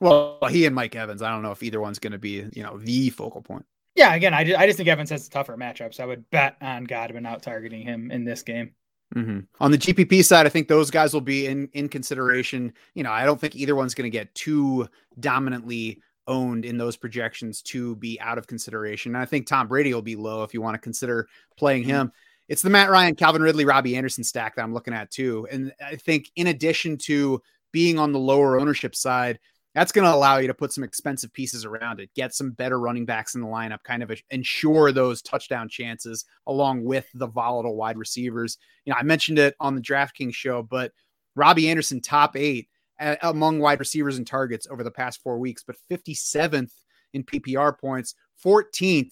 Well, 0.00 0.38
he 0.48 0.64
and 0.64 0.74
Mike 0.74 0.96
Evans. 0.96 1.20
I 1.20 1.30
don't 1.30 1.42
know 1.42 1.50
if 1.50 1.62
either 1.62 1.82
one's 1.82 1.98
going 1.98 2.12
to 2.12 2.18
be 2.18 2.48
you 2.54 2.62
know 2.62 2.78
the 2.78 3.10
focal 3.10 3.42
point. 3.42 3.66
Yeah, 3.94 4.14
again, 4.14 4.32
I 4.32 4.44
just, 4.44 4.58
I 4.58 4.66
just 4.66 4.78
think 4.78 4.88
Evans 4.88 5.10
has 5.10 5.26
a 5.26 5.30
tougher 5.30 5.58
matchup, 5.58 5.92
so 5.92 6.02
I 6.02 6.06
would 6.06 6.30
bet 6.30 6.56
on 6.62 6.84
Godwin 6.84 7.26
out 7.26 7.42
targeting 7.42 7.82
him 7.82 8.10
in 8.10 8.24
this 8.24 8.42
game. 8.42 8.72
Mm-hmm. 9.14 9.40
On 9.60 9.70
the 9.70 9.76
GPP 9.76 10.24
side, 10.24 10.46
I 10.46 10.48
think 10.48 10.68
those 10.68 10.90
guys 10.90 11.12
will 11.12 11.20
be 11.20 11.46
in 11.46 11.68
in 11.74 11.90
consideration. 11.90 12.72
You 12.94 13.02
know, 13.02 13.12
I 13.12 13.26
don't 13.26 13.38
think 13.38 13.54
either 13.54 13.76
one's 13.76 13.94
going 13.94 14.10
to 14.10 14.16
get 14.16 14.34
too 14.34 14.88
dominantly 15.18 16.00
owned 16.30 16.64
in 16.64 16.78
those 16.78 16.96
projections 16.96 17.60
to 17.60 17.96
be 17.96 18.18
out 18.20 18.38
of 18.38 18.46
consideration. 18.46 19.14
And 19.14 19.22
I 19.22 19.26
think 19.26 19.46
Tom 19.46 19.68
Brady 19.68 19.92
will 19.92 20.00
be 20.00 20.16
low 20.16 20.44
if 20.44 20.54
you 20.54 20.62
want 20.62 20.74
to 20.74 20.80
consider 20.80 21.28
playing 21.58 21.82
mm-hmm. 21.82 21.90
him. 21.90 22.12
It's 22.48 22.62
the 22.62 22.70
Matt 22.70 22.90
Ryan, 22.90 23.14
Calvin 23.14 23.42
Ridley, 23.42 23.64
Robbie 23.64 23.96
Anderson 23.96 24.24
stack 24.24 24.56
that 24.56 24.62
I'm 24.62 24.72
looking 24.72 24.94
at 24.94 25.10
too. 25.10 25.46
And 25.50 25.72
I 25.84 25.96
think 25.96 26.30
in 26.36 26.46
addition 26.46 26.96
to 26.98 27.42
being 27.72 27.98
on 27.98 28.12
the 28.12 28.18
lower 28.18 28.58
ownership 28.58 28.94
side, 28.94 29.38
that's 29.74 29.92
going 29.92 30.04
to 30.04 30.14
allow 30.14 30.38
you 30.38 30.48
to 30.48 30.54
put 30.54 30.72
some 30.72 30.82
expensive 30.82 31.32
pieces 31.32 31.64
around 31.64 32.00
it, 32.00 32.10
get 32.14 32.34
some 32.34 32.50
better 32.50 32.80
running 32.80 33.06
backs 33.06 33.34
in 33.34 33.40
the 33.40 33.46
lineup, 33.46 33.84
kind 33.84 34.02
of 34.02 34.10
ensure 34.30 34.90
those 34.90 35.22
touchdown 35.22 35.68
chances 35.68 36.24
along 36.46 36.84
with 36.84 37.06
the 37.14 37.28
volatile 37.28 37.76
wide 37.76 37.96
receivers. 37.96 38.58
You 38.84 38.92
know, 38.92 38.98
I 38.98 39.04
mentioned 39.04 39.38
it 39.38 39.54
on 39.60 39.76
the 39.76 39.80
DraftKings 39.80 40.34
show, 40.34 40.62
but 40.62 40.92
Robbie 41.36 41.70
Anderson, 41.70 42.00
top 42.00 42.36
eight 42.36 42.68
among 43.00 43.60
wide 43.60 43.80
receivers 43.80 44.18
and 44.18 44.26
targets 44.26 44.66
over 44.70 44.84
the 44.84 44.90
past 44.90 45.22
four 45.22 45.38
weeks, 45.38 45.62
but 45.62 45.76
57th 45.90 46.72
in 47.12 47.24
PPR 47.24 47.78
points, 47.78 48.14
14th 48.44 49.10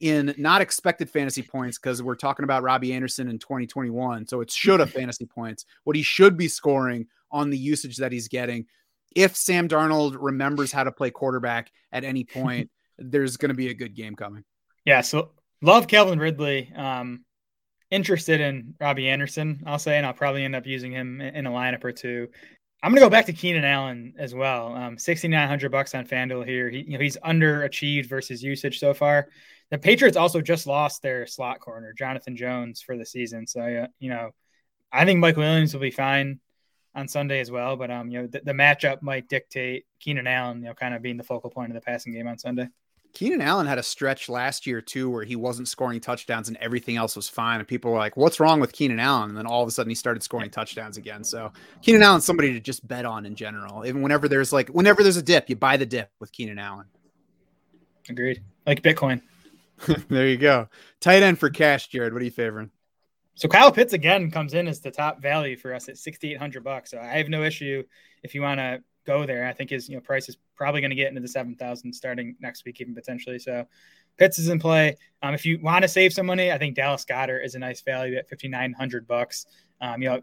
in 0.00 0.34
not 0.36 0.60
expected 0.60 1.08
fantasy 1.08 1.42
points 1.42 1.78
because 1.78 2.02
we're 2.02 2.16
talking 2.16 2.44
about 2.44 2.62
Robbie 2.62 2.92
Anderson 2.92 3.28
in 3.28 3.38
2021. 3.38 4.26
So 4.26 4.40
it's 4.40 4.54
should 4.54 4.80
have 4.80 4.90
fantasy 4.92 5.26
points, 5.26 5.64
what 5.84 5.96
he 5.96 6.02
should 6.02 6.36
be 6.36 6.48
scoring 6.48 7.06
on 7.30 7.50
the 7.50 7.58
usage 7.58 7.96
that 7.98 8.12
he's 8.12 8.28
getting. 8.28 8.66
if 9.14 9.34
Sam 9.34 9.66
Darnold 9.68 10.16
remembers 10.18 10.72
how 10.72 10.84
to 10.84 10.92
play 10.92 11.10
quarterback 11.10 11.70
at 11.92 12.04
any 12.04 12.24
point, 12.34 12.70
there's 12.98 13.36
going 13.36 13.50
to 13.50 13.54
be 13.54 13.68
a 13.68 13.74
good 13.74 13.94
game 13.94 14.14
coming. 14.16 14.44
Yeah. 14.84 15.00
So 15.00 15.32
love 15.62 15.88
Calvin 15.88 16.18
Ridley. 16.18 16.72
Um, 16.74 17.24
interested 17.90 18.40
in 18.40 18.74
Robbie 18.80 19.08
Anderson, 19.08 19.62
I'll 19.66 19.78
say, 19.78 19.96
and 19.96 20.04
I'll 20.04 20.12
probably 20.12 20.44
end 20.44 20.56
up 20.56 20.66
using 20.66 20.92
him 20.92 21.20
in 21.20 21.46
a 21.46 21.50
lineup 21.50 21.84
or 21.84 21.92
two. 21.92 22.28
I'm 22.82 22.92
gonna 22.92 23.00
go 23.00 23.10
back 23.10 23.26
to 23.26 23.32
Keenan 23.32 23.64
Allen 23.64 24.14
as 24.18 24.34
well. 24.34 24.74
Um, 24.74 24.98
6,900 24.98 25.70
bucks 25.72 25.94
on 25.94 26.06
FanDuel 26.06 26.46
here. 26.46 26.68
He, 26.68 26.80
you 26.82 26.98
know, 26.98 27.02
he's 27.02 27.16
underachieved 27.18 28.06
versus 28.06 28.42
usage 28.42 28.78
so 28.78 28.94
far. 28.94 29.28
The 29.70 29.78
Patriots 29.78 30.16
also 30.16 30.40
just 30.40 30.66
lost 30.66 31.02
their 31.02 31.26
slot 31.26 31.60
corner, 31.60 31.92
Jonathan 31.92 32.36
Jones, 32.36 32.82
for 32.82 32.96
the 32.96 33.04
season. 33.04 33.46
So, 33.46 33.88
you 33.98 34.10
know, 34.10 34.30
I 34.92 35.04
think 35.04 35.18
Mike 35.18 35.36
Williams 35.36 35.74
will 35.74 35.80
be 35.80 35.90
fine 35.90 36.38
on 36.94 37.08
Sunday 37.08 37.40
as 37.40 37.50
well. 37.50 37.76
But 37.76 37.90
um, 37.90 38.10
you 38.10 38.22
know, 38.22 38.28
the 38.28 38.52
matchup 38.52 39.02
might 39.02 39.28
dictate 39.28 39.86
Keenan 40.00 40.26
Allen, 40.26 40.58
you 40.58 40.68
know, 40.68 40.74
kind 40.74 40.94
of 40.94 41.02
being 41.02 41.16
the 41.16 41.24
focal 41.24 41.50
point 41.50 41.70
of 41.70 41.74
the 41.74 41.80
passing 41.80 42.12
game 42.12 42.26
on 42.26 42.38
Sunday. 42.38 42.68
Keenan 43.16 43.40
Allen 43.40 43.66
had 43.66 43.78
a 43.78 43.82
stretch 43.82 44.28
last 44.28 44.66
year 44.66 44.82
too 44.82 45.08
where 45.08 45.24
he 45.24 45.36
wasn't 45.36 45.68
scoring 45.68 46.00
touchdowns 46.00 46.48
and 46.48 46.58
everything 46.58 46.98
else 46.98 47.16
was 47.16 47.30
fine. 47.30 47.60
And 47.60 47.66
people 47.66 47.90
were 47.90 47.96
like, 47.96 48.14
What's 48.14 48.40
wrong 48.40 48.60
with 48.60 48.74
Keenan 48.74 49.00
Allen? 49.00 49.30
And 49.30 49.38
then 49.38 49.46
all 49.46 49.62
of 49.62 49.68
a 49.68 49.70
sudden 49.70 49.88
he 49.88 49.94
started 49.94 50.22
scoring 50.22 50.50
touchdowns 50.50 50.98
again. 50.98 51.24
So 51.24 51.50
Keenan 51.80 52.02
Allen's 52.02 52.26
somebody 52.26 52.52
to 52.52 52.60
just 52.60 52.86
bet 52.86 53.06
on 53.06 53.24
in 53.24 53.34
general. 53.34 53.86
Even 53.86 54.02
whenever 54.02 54.28
there's 54.28 54.52
like 54.52 54.68
whenever 54.68 55.02
there's 55.02 55.16
a 55.16 55.22
dip, 55.22 55.48
you 55.48 55.56
buy 55.56 55.78
the 55.78 55.86
dip 55.86 56.10
with 56.20 56.30
Keenan 56.30 56.58
Allen. 56.58 56.84
Agreed. 58.10 58.42
Like 58.66 58.82
Bitcoin. 58.82 59.22
there 60.10 60.28
you 60.28 60.36
go. 60.36 60.68
Tight 61.00 61.22
end 61.22 61.38
for 61.38 61.48
cash, 61.48 61.88
Jared. 61.88 62.12
What 62.12 62.20
are 62.20 62.26
you 62.26 62.30
favoring? 62.30 62.70
So 63.34 63.48
Kyle 63.48 63.72
Pitts 63.72 63.94
again 63.94 64.30
comes 64.30 64.52
in 64.52 64.68
as 64.68 64.80
the 64.80 64.90
top 64.90 65.22
value 65.22 65.56
for 65.56 65.72
us 65.72 65.88
at 65.88 65.96
6,800 65.96 66.62
bucks. 66.62 66.90
So 66.90 66.98
I 66.98 67.16
have 67.16 67.30
no 67.30 67.44
issue 67.44 67.82
if 68.22 68.34
you 68.34 68.42
want 68.42 68.60
to 68.60 68.82
go 69.06 69.24
there. 69.24 69.46
I 69.46 69.52
think 69.52 69.70
his 69.70 69.88
you 69.88 69.94
know 69.94 70.00
price 70.00 70.28
is 70.28 70.36
probably 70.54 70.80
going 70.80 70.90
to 70.90 70.96
get 70.96 71.08
into 71.08 71.20
the 71.20 71.28
seven 71.28 71.54
thousand 71.56 71.92
starting 71.92 72.36
next 72.40 72.64
week, 72.64 72.80
even 72.80 72.94
potentially. 72.94 73.38
So 73.38 73.66
Pitts 74.18 74.38
is 74.38 74.48
in 74.48 74.58
play. 74.58 74.96
Um, 75.22 75.34
if 75.34 75.44
you 75.44 75.58
want 75.60 75.82
to 75.82 75.88
save 75.88 76.12
some 76.12 76.26
money, 76.26 76.50
I 76.50 76.58
think 76.58 76.74
Dallas 76.74 77.04
Goedert 77.04 77.44
is 77.44 77.54
a 77.54 77.58
nice 77.58 77.80
value 77.80 78.16
at 78.16 78.28
fifty 78.28 78.48
nine 78.48 78.72
hundred 78.72 79.06
bucks. 79.06 79.46
Um, 79.80 80.02
you 80.02 80.08
know 80.08 80.20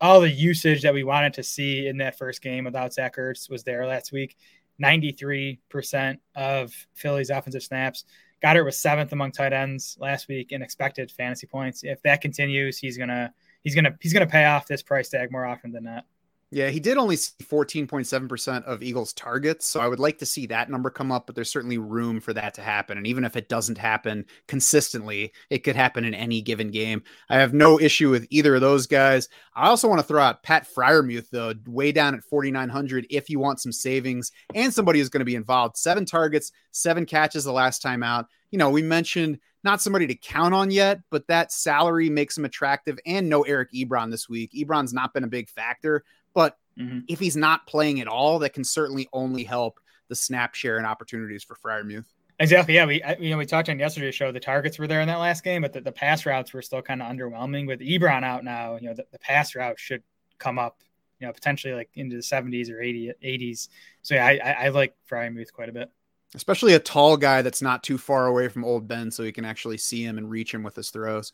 all 0.00 0.20
the 0.20 0.30
usage 0.30 0.82
that 0.82 0.92
we 0.92 1.04
wanted 1.04 1.32
to 1.34 1.42
see 1.42 1.86
in 1.86 1.96
that 1.98 2.18
first 2.18 2.42
game 2.42 2.64
without 2.64 2.92
Zach 2.92 3.16
Ertz 3.16 3.48
was 3.48 3.62
there 3.64 3.86
last 3.86 4.12
week. 4.12 4.36
Ninety 4.78 5.12
three 5.12 5.60
percent 5.68 6.20
of 6.34 6.72
Philly's 6.94 7.30
offensive 7.30 7.62
snaps. 7.62 8.04
Goedert 8.42 8.64
was 8.64 8.78
seventh 8.78 9.12
among 9.12 9.32
tight 9.32 9.52
ends 9.52 9.96
last 9.98 10.28
week 10.28 10.52
in 10.52 10.62
expected 10.62 11.10
fantasy 11.10 11.46
points. 11.46 11.82
If 11.82 12.02
that 12.02 12.20
continues, 12.20 12.78
he's 12.78 12.98
gonna 12.98 13.32
he's 13.62 13.74
gonna 13.74 13.96
he's 14.00 14.12
gonna 14.12 14.26
pay 14.26 14.44
off 14.44 14.66
this 14.66 14.82
price 14.82 15.08
tag 15.08 15.32
more 15.32 15.46
often 15.46 15.72
than 15.72 15.84
not. 15.84 16.04
Yeah, 16.52 16.68
he 16.68 16.78
did 16.78 16.96
only 16.96 17.16
see 17.16 17.32
14.7% 17.42 18.64
of 18.64 18.80
Eagles 18.80 19.12
targets. 19.12 19.66
So 19.66 19.80
I 19.80 19.88
would 19.88 19.98
like 19.98 20.18
to 20.18 20.26
see 20.26 20.46
that 20.46 20.70
number 20.70 20.90
come 20.90 21.10
up, 21.10 21.26
but 21.26 21.34
there's 21.34 21.50
certainly 21.50 21.76
room 21.76 22.20
for 22.20 22.32
that 22.34 22.54
to 22.54 22.62
happen. 22.62 22.96
And 22.96 23.06
even 23.06 23.24
if 23.24 23.34
it 23.34 23.48
doesn't 23.48 23.78
happen 23.78 24.24
consistently, 24.46 25.32
it 25.50 25.64
could 25.64 25.74
happen 25.74 26.04
in 26.04 26.14
any 26.14 26.40
given 26.40 26.70
game. 26.70 27.02
I 27.28 27.38
have 27.38 27.52
no 27.52 27.80
issue 27.80 28.10
with 28.10 28.28
either 28.30 28.54
of 28.54 28.60
those 28.60 28.86
guys. 28.86 29.28
I 29.56 29.66
also 29.66 29.88
want 29.88 30.00
to 30.00 30.06
throw 30.06 30.22
out 30.22 30.44
Pat 30.44 30.68
Freiermuth, 30.72 31.30
though, 31.30 31.52
way 31.66 31.90
down 31.90 32.14
at 32.14 32.22
4,900 32.22 33.06
if 33.10 33.28
you 33.28 33.40
want 33.40 33.60
some 33.60 33.72
savings 33.72 34.30
and 34.54 34.72
somebody 34.72 35.00
who's 35.00 35.08
going 35.08 35.20
to 35.20 35.24
be 35.24 35.34
involved. 35.34 35.76
Seven 35.76 36.04
targets, 36.04 36.52
seven 36.70 37.06
catches 37.06 37.42
the 37.42 37.52
last 37.52 37.82
time 37.82 38.04
out. 38.04 38.26
You 38.52 38.58
know, 38.58 38.70
we 38.70 38.82
mentioned 38.82 39.40
not 39.64 39.82
somebody 39.82 40.06
to 40.06 40.14
count 40.14 40.54
on 40.54 40.70
yet, 40.70 41.00
but 41.10 41.26
that 41.26 41.50
salary 41.50 42.08
makes 42.08 42.38
him 42.38 42.44
attractive 42.44 43.00
and 43.04 43.28
no 43.28 43.42
Eric 43.42 43.72
Ebron 43.72 44.12
this 44.12 44.28
week. 44.28 44.52
Ebron's 44.52 44.94
not 44.94 45.12
been 45.12 45.24
a 45.24 45.28
big 45.28 45.48
factor, 45.48 46.04
but 46.36 46.58
mm-hmm. 46.78 47.00
if 47.08 47.18
he's 47.18 47.34
not 47.34 47.66
playing 47.66 48.02
at 48.02 48.08
all, 48.08 48.38
that 48.40 48.52
can 48.52 48.62
certainly 48.62 49.08
only 49.10 49.42
help 49.42 49.80
the 50.08 50.14
snap 50.14 50.54
share 50.54 50.76
and 50.76 50.86
opportunities 50.86 51.42
for 51.42 51.56
Freiermuth. 51.56 52.04
Exactly. 52.38 52.74
Yeah, 52.74 52.84
we 52.84 53.02
you 53.18 53.30
know 53.30 53.38
we 53.38 53.46
talked 53.46 53.70
on 53.70 53.78
yesterday's 53.78 54.14
show. 54.14 54.30
The 54.30 54.38
targets 54.38 54.78
were 54.78 54.86
there 54.86 55.00
in 55.00 55.08
that 55.08 55.18
last 55.18 55.42
game, 55.42 55.62
but 55.62 55.72
the, 55.72 55.80
the 55.80 55.92
pass 55.92 56.26
routes 56.26 56.52
were 56.52 56.60
still 56.60 56.82
kind 56.82 57.00
of 57.00 57.10
underwhelming. 57.10 57.66
With 57.66 57.80
Ebron 57.80 58.22
out 58.22 58.44
now, 58.44 58.76
you 58.76 58.88
know 58.88 58.94
the, 58.94 59.06
the 59.10 59.18
pass 59.18 59.54
route 59.54 59.78
should 59.78 60.02
come 60.38 60.58
up, 60.58 60.82
you 61.18 61.26
know, 61.26 61.32
potentially 61.32 61.72
like 61.72 61.88
into 61.94 62.16
the 62.16 62.22
70s 62.22 62.70
or 62.70 62.82
80, 62.82 63.12
80s. 63.24 63.68
So 64.02 64.16
yeah, 64.16 64.26
I, 64.26 64.40
I, 64.44 64.50
I 64.50 64.68
like 64.68 64.94
Freiermuth 65.10 65.50
quite 65.50 65.70
a 65.70 65.72
bit. 65.72 65.90
Especially 66.34 66.74
a 66.74 66.78
tall 66.78 67.16
guy 67.16 67.40
that's 67.40 67.62
not 67.62 67.82
too 67.82 67.96
far 67.96 68.26
away 68.26 68.48
from 68.48 68.66
old 68.66 68.86
Ben, 68.86 69.10
so 69.10 69.22
he 69.22 69.32
can 69.32 69.46
actually 69.46 69.78
see 69.78 70.04
him 70.04 70.18
and 70.18 70.28
reach 70.30 70.52
him 70.52 70.62
with 70.62 70.76
his 70.76 70.90
throws. 70.90 71.32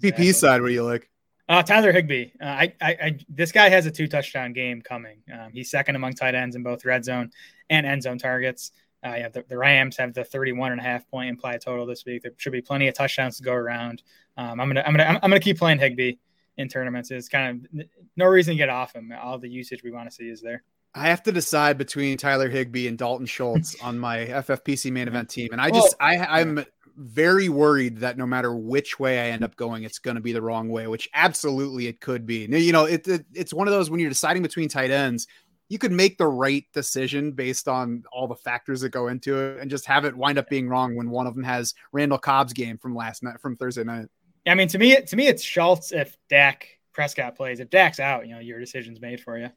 Exactly. 0.00 0.26
PP 0.26 0.34
side, 0.34 0.62
what 0.62 0.68
do 0.68 0.74
you 0.74 0.84
like? 0.84 1.10
Uh, 1.48 1.62
Tyler 1.62 1.92
Higbee. 1.92 2.30
Uh, 2.40 2.44
I, 2.46 2.74
I, 2.80 2.90
I, 2.90 3.18
this 3.28 3.52
guy 3.52 3.68
has 3.68 3.86
a 3.86 3.90
two 3.90 4.08
touchdown 4.08 4.52
game 4.52 4.80
coming. 4.80 5.18
Um, 5.32 5.50
he's 5.52 5.70
second 5.70 5.96
among 5.96 6.14
tight 6.14 6.34
ends 6.34 6.56
in 6.56 6.62
both 6.62 6.84
red 6.84 7.04
zone 7.04 7.30
and 7.68 7.86
end 7.86 8.02
zone 8.02 8.18
targets. 8.18 8.72
Uh, 9.04 9.16
yeah, 9.18 9.28
the, 9.28 9.44
the, 9.48 9.58
Rams 9.58 9.98
have 9.98 10.14
the 10.14 10.24
31 10.24 10.72
and 10.72 10.80
a 10.80 10.84
half 10.84 11.06
point 11.10 11.28
implied 11.28 11.60
total 11.60 11.84
this 11.84 12.06
week. 12.06 12.22
There 12.22 12.32
should 12.38 12.52
be 12.52 12.62
plenty 12.62 12.88
of 12.88 12.94
touchdowns 12.94 13.36
to 13.36 13.42
go 13.42 13.52
around. 13.52 14.02
Um, 14.38 14.58
I'm 14.58 14.68
gonna, 14.68 14.82
I'm 14.86 14.94
gonna, 14.94 15.20
I'm 15.22 15.30
gonna 15.30 15.40
keep 15.40 15.58
playing 15.58 15.78
Higbee 15.78 16.14
in 16.56 16.68
tournaments. 16.68 17.10
It's 17.10 17.28
kind 17.28 17.68
of 17.74 17.86
no 18.16 18.24
reason 18.24 18.54
to 18.54 18.58
get 18.58 18.70
off 18.70 18.94
him. 18.94 19.12
All 19.20 19.38
the 19.38 19.48
usage 19.48 19.82
we 19.82 19.90
want 19.90 20.08
to 20.08 20.14
see 20.14 20.28
is 20.28 20.40
there. 20.40 20.62
I 20.94 21.08
have 21.08 21.22
to 21.24 21.32
decide 21.32 21.76
between 21.76 22.16
Tyler 22.16 22.48
Higbee 22.48 22.86
and 22.86 22.96
Dalton 22.96 23.26
Schultz 23.26 23.74
on 23.82 23.98
my 23.98 24.18
FFPC 24.18 24.92
main 24.92 25.08
event 25.08 25.28
team, 25.28 25.48
and 25.50 25.60
I 25.60 25.70
just, 25.70 25.96
well, 26.00 26.08
I, 26.08 26.40
I'm 26.40 26.64
very 26.96 27.48
worried 27.48 27.98
that 27.98 28.16
no 28.16 28.26
matter 28.26 28.54
which 28.54 28.98
way 28.98 29.18
I 29.20 29.32
end 29.32 29.44
up 29.44 29.56
going, 29.56 29.84
it's 29.84 29.98
going 29.98 30.16
to 30.16 30.20
be 30.20 30.32
the 30.32 30.42
wrong 30.42 30.68
way, 30.68 30.86
which 30.86 31.08
absolutely 31.14 31.86
it 31.86 32.00
could 32.00 32.26
be. 32.26 32.46
You 32.46 32.72
know, 32.72 32.84
it, 32.84 33.06
it, 33.08 33.26
it's 33.32 33.52
one 33.52 33.68
of 33.68 33.72
those 33.72 33.90
when 33.90 34.00
you're 34.00 34.10
deciding 34.10 34.42
between 34.42 34.68
tight 34.68 34.90
ends, 34.90 35.26
you 35.68 35.78
could 35.78 35.92
make 35.92 36.18
the 36.18 36.26
right 36.26 36.64
decision 36.72 37.32
based 37.32 37.68
on 37.68 38.04
all 38.12 38.28
the 38.28 38.36
factors 38.36 38.80
that 38.82 38.90
go 38.90 39.08
into 39.08 39.38
it 39.38 39.60
and 39.60 39.70
just 39.70 39.86
have 39.86 40.04
it 40.04 40.14
wind 40.14 40.38
up 40.38 40.48
being 40.48 40.68
wrong 40.68 40.94
when 40.94 41.10
one 41.10 41.26
of 41.26 41.34
them 41.34 41.44
has 41.44 41.74
Randall 41.92 42.18
Cobb's 42.18 42.52
game 42.52 42.78
from 42.78 42.94
last 42.94 43.22
night 43.22 43.40
from 43.40 43.56
Thursday 43.56 43.84
night. 43.84 44.06
Yeah, 44.44 44.52
I 44.52 44.54
mean, 44.56 44.68
to 44.68 44.78
me, 44.78 45.00
to 45.00 45.16
me, 45.16 45.26
it's 45.26 45.42
Schultz 45.42 45.90
if 45.92 46.16
Dak 46.28 46.68
Prescott 46.92 47.34
plays. 47.34 47.60
If 47.60 47.70
Dak's 47.70 47.98
out, 47.98 48.26
you 48.26 48.34
know, 48.34 48.40
your 48.40 48.60
decision's 48.60 49.00
made 49.00 49.20
for 49.20 49.38
you. 49.38 49.50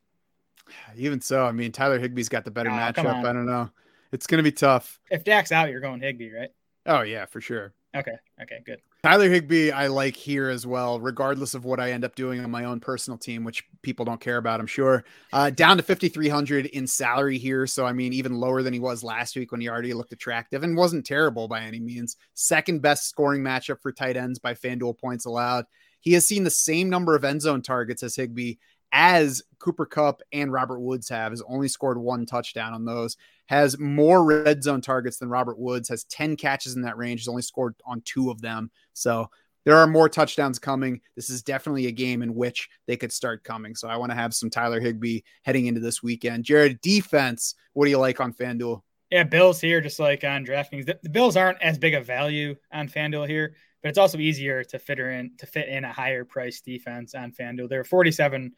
Even 0.95 1.21
so, 1.21 1.45
I 1.45 1.51
mean, 1.51 1.71
Tyler 1.71 1.99
Higbee's 1.99 2.29
got 2.29 2.45
the 2.45 2.51
better 2.51 2.69
oh, 2.69 2.73
matchup. 2.73 3.25
I 3.25 3.33
don't 3.33 3.45
know. 3.45 3.69
It's 4.11 4.27
going 4.27 4.39
to 4.39 4.43
be 4.43 4.51
tough. 4.51 4.99
If 5.11 5.23
Dak's 5.23 5.51
out, 5.51 5.69
you're 5.69 5.81
going 5.81 6.01
Higbee, 6.01 6.31
right? 6.31 6.49
Oh 6.87 7.01
yeah, 7.01 7.25
for 7.25 7.41
sure. 7.41 7.73
Okay. 7.95 8.15
Okay. 8.41 8.59
Good. 8.65 8.81
Tyler 9.03 9.29
Higbee, 9.29 9.71
I 9.71 9.87
like 9.87 10.15
here 10.15 10.49
as 10.49 10.67
well, 10.67 10.99
regardless 10.99 11.53
of 11.53 11.65
what 11.65 11.79
I 11.79 11.91
end 11.91 12.03
up 12.03 12.15
doing 12.15 12.43
on 12.43 12.51
my 12.51 12.65
own 12.65 12.79
personal 12.79 13.17
team, 13.17 13.43
which 13.43 13.63
people 13.81 14.05
don't 14.05 14.19
care 14.19 14.37
about, 14.37 14.59
I'm 14.59 14.67
sure. 14.67 15.03
Uh, 15.31 15.49
down 15.49 15.77
to 15.77 15.83
5,300 15.83 16.65
in 16.67 16.85
salary 16.87 17.37
here. 17.37 17.65
So, 17.67 17.85
I 17.85 17.93
mean, 17.93 18.13
even 18.13 18.39
lower 18.39 18.61
than 18.61 18.73
he 18.73 18.79
was 18.79 19.03
last 19.03 19.35
week 19.35 19.51
when 19.51 19.61
he 19.61 19.69
already 19.69 19.93
looked 19.93 20.11
attractive 20.11 20.63
and 20.63 20.75
wasn't 20.77 21.05
terrible 21.05 21.47
by 21.47 21.61
any 21.61 21.79
means. 21.79 22.17
Second 22.33 22.81
best 22.81 23.07
scoring 23.07 23.41
matchup 23.41 23.81
for 23.81 23.91
tight 23.91 24.17
ends 24.17 24.39
by 24.39 24.53
FanDuel 24.53 24.99
points 24.99 25.25
allowed. 25.25 25.65
He 26.01 26.13
has 26.13 26.25
seen 26.25 26.43
the 26.43 26.49
same 26.49 26.89
number 26.89 27.15
of 27.15 27.23
end 27.23 27.41
zone 27.41 27.61
targets 27.61 28.03
as 28.03 28.15
Higbee 28.15 28.55
as 28.91 29.41
Cooper 29.59 29.85
Kupp 29.85 30.21
and 30.31 30.51
Robert 30.51 30.79
Woods 30.79 31.09
have, 31.09 31.31
has 31.31 31.43
only 31.47 31.67
scored 31.67 31.97
one 31.97 32.25
touchdown 32.25 32.73
on 32.73 32.85
those, 32.85 33.17
has 33.47 33.79
more 33.79 34.23
red 34.23 34.63
zone 34.63 34.81
targets 34.81 35.17
than 35.17 35.29
Robert 35.29 35.57
Woods, 35.57 35.89
has 35.89 36.03
10 36.05 36.35
catches 36.35 36.75
in 36.75 36.83
that 36.83 36.97
range, 36.97 37.21
has 37.21 37.27
only 37.27 37.41
scored 37.41 37.75
on 37.85 38.01
two 38.01 38.29
of 38.29 38.41
them. 38.41 38.69
So 38.93 39.29
there 39.65 39.75
are 39.75 39.87
more 39.87 40.07
touchdowns 40.07 40.59
coming. 40.59 41.01
This 41.15 41.29
is 41.29 41.43
definitely 41.43 41.87
a 41.87 41.91
game 41.91 42.21
in 42.21 42.35
which 42.35 42.69
they 42.85 42.95
could 42.95 43.11
start 43.11 43.43
coming. 43.43 43.75
So 43.75 43.87
I 43.87 43.97
want 43.97 44.11
to 44.11 44.15
have 44.17 44.33
some 44.33 44.49
Tyler 44.49 44.79
Higbee 44.79 45.21
heading 45.43 45.65
into 45.65 45.81
this 45.81 46.01
weekend. 46.01 46.45
Jared, 46.45 46.79
defense, 46.81 47.55
what 47.73 47.85
do 47.85 47.91
you 47.91 47.97
like 47.97 48.21
on 48.21 48.33
FanDuel? 48.33 48.81
Yeah, 49.11 49.23
Bills 49.23 49.61
here, 49.61 49.81
just 49.81 49.99
like 49.99 50.23
on 50.23 50.45
DraftKings. 50.45 50.85
The, 50.85 50.99
the 51.01 51.09
Bills 51.09 51.37
aren't 51.37 51.61
as 51.61 51.77
big 51.77 51.93
a 51.93 52.01
value 52.01 52.55
on 52.71 52.89
FanDuel 52.89 53.27
here, 53.27 53.55
but 53.81 53.89
it's 53.89 53.97
also 53.97 54.17
easier 54.17 54.63
to 54.65 54.79
fit 54.79 54.99
in 54.99 55.31
to 55.37 55.45
fit 55.45 55.69
in 55.69 55.85
a 55.85 55.91
higher 55.93 56.25
price 56.25 56.61
defense 56.61 57.15
on 57.15 57.31
FanDuel. 57.31 57.69
They're 57.69 57.83
47 57.85 58.53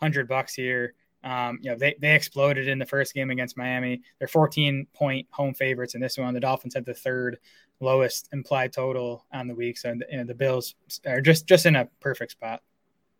hundred 0.00 0.28
bucks 0.28 0.54
here. 0.54 0.94
Um, 1.24 1.58
you 1.62 1.70
know, 1.70 1.76
they, 1.76 1.96
they 1.98 2.14
exploded 2.14 2.68
in 2.68 2.78
the 2.78 2.86
first 2.86 3.14
game 3.14 3.30
against 3.30 3.56
Miami. 3.56 4.02
They're 4.18 4.28
14 4.28 4.86
point 4.92 5.26
home 5.30 5.54
favorites 5.54 5.94
in 5.94 6.00
this 6.00 6.18
one. 6.18 6.34
The 6.34 6.40
Dolphins 6.40 6.74
had 6.74 6.84
the 6.84 6.94
third 6.94 7.38
lowest 7.80 8.28
implied 8.32 8.72
total 8.72 9.24
on 9.32 9.48
the 9.48 9.54
week. 9.54 9.78
So 9.78 9.94
you 10.10 10.18
know, 10.18 10.24
the 10.24 10.34
Bills 10.34 10.74
are 11.06 11.20
just 11.20 11.46
just 11.46 11.66
in 11.66 11.76
a 11.76 11.88
perfect 12.00 12.32
spot. 12.32 12.62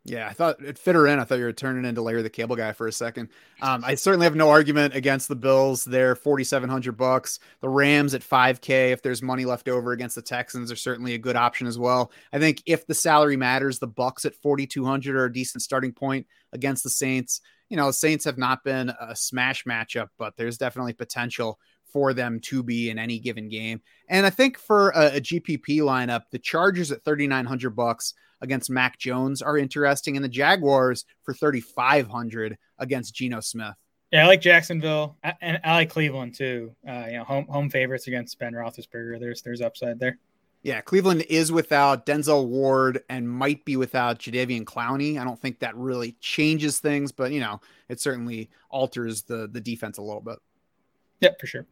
Yeah, 0.07 0.29
I 0.29 0.35
thought 0.35 0.61
it 0.61 0.77
fit 0.77 0.95
her 0.97 1.07
in. 1.07 1.19
I 1.19 1.25
thought 1.25 1.39
you 1.39 1.45
were 1.45 1.53
turning 1.55 1.87
into 1.87 2.03
Larry 2.03 2.21
the 2.21 2.29
Cable 2.29 2.57
Guy 2.57 2.73
for 2.73 2.87
a 2.87 2.93
second. 2.93 3.31
Um, 3.63 3.83
I 3.83 3.95
certainly 3.95 4.25
have 4.25 4.37
no 4.37 4.51
argument 4.51 4.95
against 4.95 5.29
the 5.29 5.35
Bills. 5.35 5.83
They're 5.83 6.15
forty 6.15 6.45
seven 6.45 6.69
hundred 6.69 6.99
bucks. 6.99 7.39
The 7.63 7.71
Rams 7.71 8.13
at 8.13 8.23
five 8.23 8.61
K. 8.61 8.93
If 8.93 9.01
there's 9.01 9.23
money 9.23 9.47
left 9.47 9.67
over 9.67 9.93
against 9.93 10.15
the 10.15 10.21
Texans, 10.21 10.71
are 10.71 10.77
certainly 10.77 11.15
a 11.15 11.19
good 11.19 11.37
option 11.37 11.67
as 11.67 11.79
well. 11.79 12.13
I 12.35 12.39
think 12.39 12.63
if 12.67 12.87
the 12.87 12.93
salary 12.93 13.39
matters, 13.39 13.79
the 13.79 13.89
Bucs 13.89 14.27
at 14.27 14.35
forty 14.35 14.67
two 14.67 14.85
hundred 14.85 15.17
are 15.17 15.25
a 15.25 15.33
decent 15.33 15.63
starting 15.63 15.93
point 15.93 16.27
against 16.53 16.83
the 16.85 16.91
Saints. 16.91 17.41
You 17.71 17.79
know, 17.79 17.87
the 17.87 17.95
Saints 17.95 18.27
have 18.27 18.37
not 18.37 18.63
been 18.63 18.91
a 19.01 19.17
smash 19.17 19.65
matchup, 19.65 20.09
but 20.19 20.37
there's 20.37 20.59
definitely 20.59 20.93
potential 20.93 21.59
for 21.95 22.13
them 22.13 22.41
to 22.41 22.61
be 22.65 22.91
in 22.91 22.99
any 22.99 23.21
given 23.21 23.49
game. 23.49 23.81
And 24.09 24.27
I 24.27 24.31
think 24.31 24.59
for 24.59 24.91
a, 24.91 25.17
a 25.17 25.21
GPP 25.21 25.79
lineup, 25.79 26.23
the 26.33 26.41
Chargers 26.41 26.91
at 26.91 27.05
3900 27.05 27.71
bucks 27.71 28.15
against 28.41 28.69
Mac 28.69 28.99
Jones 28.99 29.41
are 29.41 29.57
interesting 29.57 30.17
and 30.17 30.25
the 30.25 30.29
Jaguars 30.29 31.05
for 31.23 31.33
3500 31.33 32.59
against 32.81 33.15
Geno 33.15 33.39
Smith. 33.39 33.77
Yeah, 34.11 34.25
I 34.25 34.27
like 34.27 34.41
Jacksonville, 34.41 35.17
I, 35.23 35.35
and 35.41 35.61
I 35.63 35.75
like 35.75 35.91
Cleveland 35.91 36.35
too. 36.35 36.75
Uh, 36.87 37.05
you 37.07 37.19
know, 37.19 37.25
home 37.25 37.47
home 37.47 37.71
favorites 37.71 38.09
against 38.09 38.39
Ben 38.41 38.53
Roethlisberger. 38.53 39.21
There's 39.21 39.43
there's 39.43 39.61
upside 39.61 40.01
there. 40.01 40.19
Yeah, 40.63 40.81
Cleveland 40.81 41.27
is 41.29 41.53
without 41.53 42.07
Denzel 42.07 42.49
Ward 42.49 43.03
and 43.09 43.29
might 43.29 43.65
be 43.65 43.77
without 43.77 44.19
Jadeveon 44.19 44.65
Clowney. 44.65 45.19
I 45.19 45.25
don't 45.25 45.41
think 45.41 45.61
that 45.61 45.77
really 45.77 46.17
changes 46.21 46.81
things, 46.81 47.13
but 47.13 47.31
you 47.31 47.41
know, 47.41 47.61
it 47.89 48.01
certainly 48.01 48.51
alters 48.69 49.23
the 49.23 49.49
the 49.49 49.61
defense 49.61 49.99
a 49.99 50.03
little 50.03 50.23
bit. 50.23 50.39
Yep, 51.21 51.41
for 51.41 51.47
sure. 51.47 51.67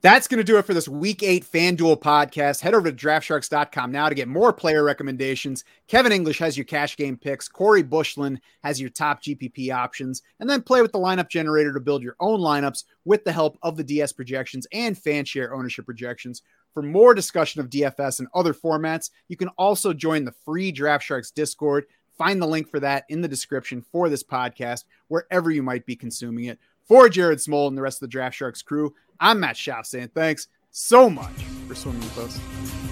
That's 0.00 0.28
going 0.28 0.38
to 0.38 0.44
do 0.44 0.58
it 0.58 0.64
for 0.64 0.74
this 0.74 0.86
week 0.86 1.24
eight 1.24 1.44
FanDuel 1.44 2.00
podcast. 2.00 2.60
Head 2.60 2.72
over 2.72 2.88
to 2.88 2.96
draftsharks.com 2.96 3.90
now 3.90 4.08
to 4.08 4.14
get 4.14 4.28
more 4.28 4.52
player 4.52 4.84
recommendations. 4.84 5.64
Kevin 5.88 6.12
English 6.12 6.38
has 6.38 6.56
your 6.56 6.66
cash 6.66 6.96
game 6.96 7.16
picks. 7.16 7.48
Corey 7.48 7.82
Bushland 7.82 8.40
has 8.62 8.80
your 8.80 8.90
top 8.90 9.20
GPP 9.20 9.74
options. 9.74 10.22
And 10.38 10.48
then 10.48 10.62
play 10.62 10.82
with 10.82 10.92
the 10.92 11.00
lineup 11.00 11.28
generator 11.28 11.72
to 11.72 11.80
build 11.80 12.04
your 12.04 12.14
own 12.20 12.38
lineups 12.38 12.84
with 13.06 13.24
the 13.24 13.32
help 13.32 13.58
of 13.60 13.76
the 13.76 13.82
DS 13.82 14.12
projections 14.12 14.68
and 14.72 14.96
fan 14.96 15.24
share 15.24 15.52
ownership 15.52 15.84
projections. 15.84 16.42
For 16.74 16.82
more 16.82 17.12
discussion 17.12 17.60
of 17.60 17.68
DFS 17.68 18.20
and 18.20 18.28
other 18.34 18.54
formats, 18.54 19.10
you 19.26 19.36
can 19.36 19.48
also 19.58 19.92
join 19.92 20.24
the 20.24 20.30
free 20.44 20.72
DraftSharks 20.72 21.34
Discord. 21.34 21.86
Find 22.16 22.40
the 22.40 22.46
link 22.46 22.70
for 22.70 22.78
that 22.78 23.04
in 23.08 23.20
the 23.20 23.26
description 23.26 23.84
for 23.90 24.08
this 24.08 24.22
podcast, 24.22 24.84
wherever 25.08 25.50
you 25.50 25.64
might 25.64 25.86
be 25.86 25.96
consuming 25.96 26.44
it. 26.44 26.60
For 26.88 27.10
Jared 27.10 27.38
Smola 27.38 27.68
and 27.68 27.76
the 27.76 27.82
rest 27.82 27.98
of 27.98 28.08
the 28.08 28.12
Draft 28.12 28.34
Sharks 28.34 28.62
crew, 28.62 28.94
I'm 29.20 29.40
Matt 29.40 29.56
Schauf 29.56 29.86
saying 29.86 30.10
thanks 30.14 30.48
so 30.70 31.10
much 31.10 31.32
for 31.66 31.74
swimming 31.74 32.00
with 32.02 32.18
us. 32.18 32.87